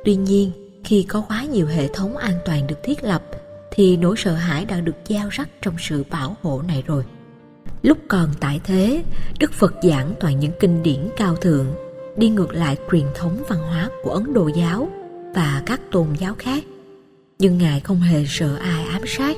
Tuy 0.04 0.16
nhiên, 0.16 0.52
khi 0.84 1.02
có 1.02 1.24
quá 1.28 1.44
nhiều 1.44 1.66
hệ 1.66 1.88
thống 1.88 2.16
an 2.16 2.34
toàn 2.44 2.66
được 2.66 2.82
thiết 2.82 3.04
lập, 3.04 3.22
thì 3.70 3.96
nỗi 3.96 4.16
sợ 4.18 4.34
hãi 4.34 4.64
đã 4.64 4.80
được 4.80 4.96
gieo 5.08 5.28
rắc 5.30 5.48
trong 5.62 5.74
sự 5.78 6.04
bảo 6.10 6.36
hộ 6.42 6.62
này 6.68 6.82
rồi. 6.86 7.04
Lúc 7.82 7.98
còn 8.08 8.28
tại 8.40 8.60
thế, 8.64 9.02
đức 9.38 9.52
phật 9.52 9.74
giảng 9.82 10.14
toàn 10.20 10.40
những 10.40 10.52
kinh 10.60 10.82
điển 10.82 11.08
cao 11.16 11.36
thượng 11.36 11.85
đi 12.16 12.28
ngược 12.28 12.54
lại 12.54 12.76
truyền 12.92 13.06
thống 13.14 13.42
văn 13.48 13.58
hóa 13.58 13.88
của 14.02 14.10
ấn 14.10 14.34
độ 14.34 14.48
giáo 14.48 14.88
và 15.34 15.62
các 15.66 15.80
tôn 15.90 16.06
giáo 16.18 16.34
khác. 16.38 16.64
Nhưng 17.38 17.58
ngài 17.58 17.80
không 17.80 18.00
hề 18.00 18.24
sợ 18.28 18.56
ai 18.56 18.84
ám 18.84 19.02
sát. 19.06 19.36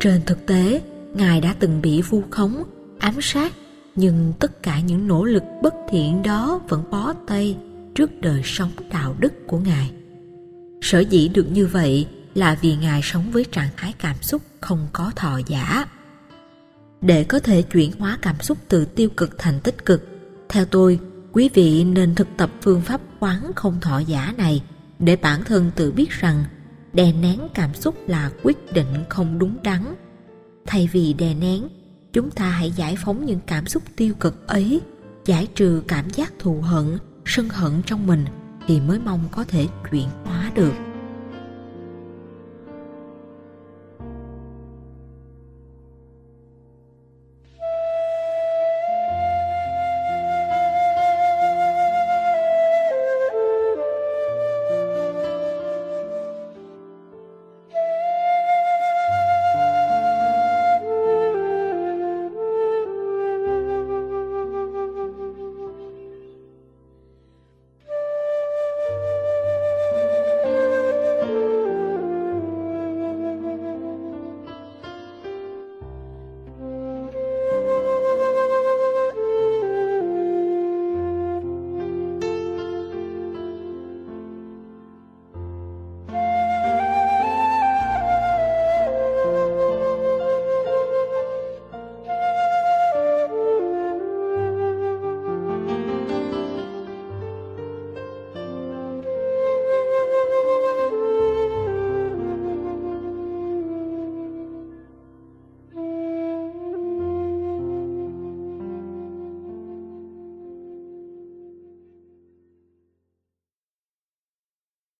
Trên 0.00 0.20
thực 0.26 0.46
tế, 0.46 0.82
ngài 1.14 1.40
đã 1.40 1.54
từng 1.58 1.82
bị 1.82 2.02
vu 2.02 2.22
khống, 2.30 2.62
ám 2.98 3.14
sát, 3.20 3.52
nhưng 3.96 4.32
tất 4.38 4.62
cả 4.62 4.80
những 4.80 5.08
nỗ 5.08 5.24
lực 5.24 5.42
bất 5.62 5.74
thiện 5.90 6.22
đó 6.22 6.60
vẫn 6.68 6.84
bó 6.90 7.12
tay 7.26 7.56
trước 7.94 8.10
đời 8.20 8.40
sống 8.44 8.70
đạo 8.92 9.14
đức 9.18 9.32
của 9.46 9.58
ngài. 9.58 9.90
Sở 10.82 11.00
dĩ 11.00 11.28
được 11.28 11.46
như 11.50 11.66
vậy 11.66 12.06
là 12.34 12.58
vì 12.60 12.76
ngài 12.76 13.00
sống 13.02 13.30
với 13.30 13.44
trạng 13.44 13.68
thái 13.76 13.94
cảm 13.98 14.16
xúc 14.22 14.42
không 14.60 14.86
có 14.92 15.12
thọ 15.16 15.40
giả. 15.46 15.86
Để 17.00 17.24
có 17.24 17.38
thể 17.38 17.62
chuyển 17.62 17.92
hóa 17.98 18.18
cảm 18.22 18.40
xúc 18.40 18.58
từ 18.68 18.84
tiêu 18.84 19.08
cực 19.16 19.38
thành 19.38 19.60
tích 19.60 19.84
cực, 19.84 20.08
theo 20.48 20.64
tôi 20.64 20.98
quý 21.34 21.50
vị 21.54 21.84
nên 21.84 22.14
thực 22.14 22.28
tập 22.36 22.50
phương 22.62 22.80
pháp 22.80 23.00
quán 23.20 23.52
không 23.54 23.80
thọ 23.80 23.98
giả 23.98 24.34
này 24.36 24.62
để 24.98 25.16
bản 25.16 25.44
thân 25.44 25.70
tự 25.76 25.92
biết 25.92 26.10
rằng 26.10 26.44
đè 26.92 27.12
nén 27.12 27.40
cảm 27.54 27.74
xúc 27.74 27.94
là 28.06 28.30
quyết 28.42 28.72
định 28.72 29.04
không 29.08 29.38
đúng 29.38 29.56
đắn. 29.62 29.94
Thay 30.66 30.88
vì 30.92 31.12
đè 31.12 31.34
nén, 31.34 31.68
chúng 32.12 32.30
ta 32.30 32.44
hãy 32.44 32.70
giải 32.70 32.96
phóng 33.04 33.26
những 33.26 33.40
cảm 33.46 33.66
xúc 33.66 33.82
tiêu 33.96 34.14
cực 34.20 34.46
ấy, 34.46 34.80
giải 35.24 35.48
trừ 35.54 35.82
cảm 35.88 36.10
giác 36.10 36.32
thù 36.38 36.60
hận, 36.60 36.98
sân 37.24 37.48
hận 37.48 37.72
trong 37.86 38.06
mình 38.06 38.24
thì 38.66 38.80
mới 38.80 38.98
mong 38.98 39.20
có 39.30 39.44
thể 39.44 39.66
chuyển 39.90 40.08
hóa 40.24 40.50
được. 40.54 40.72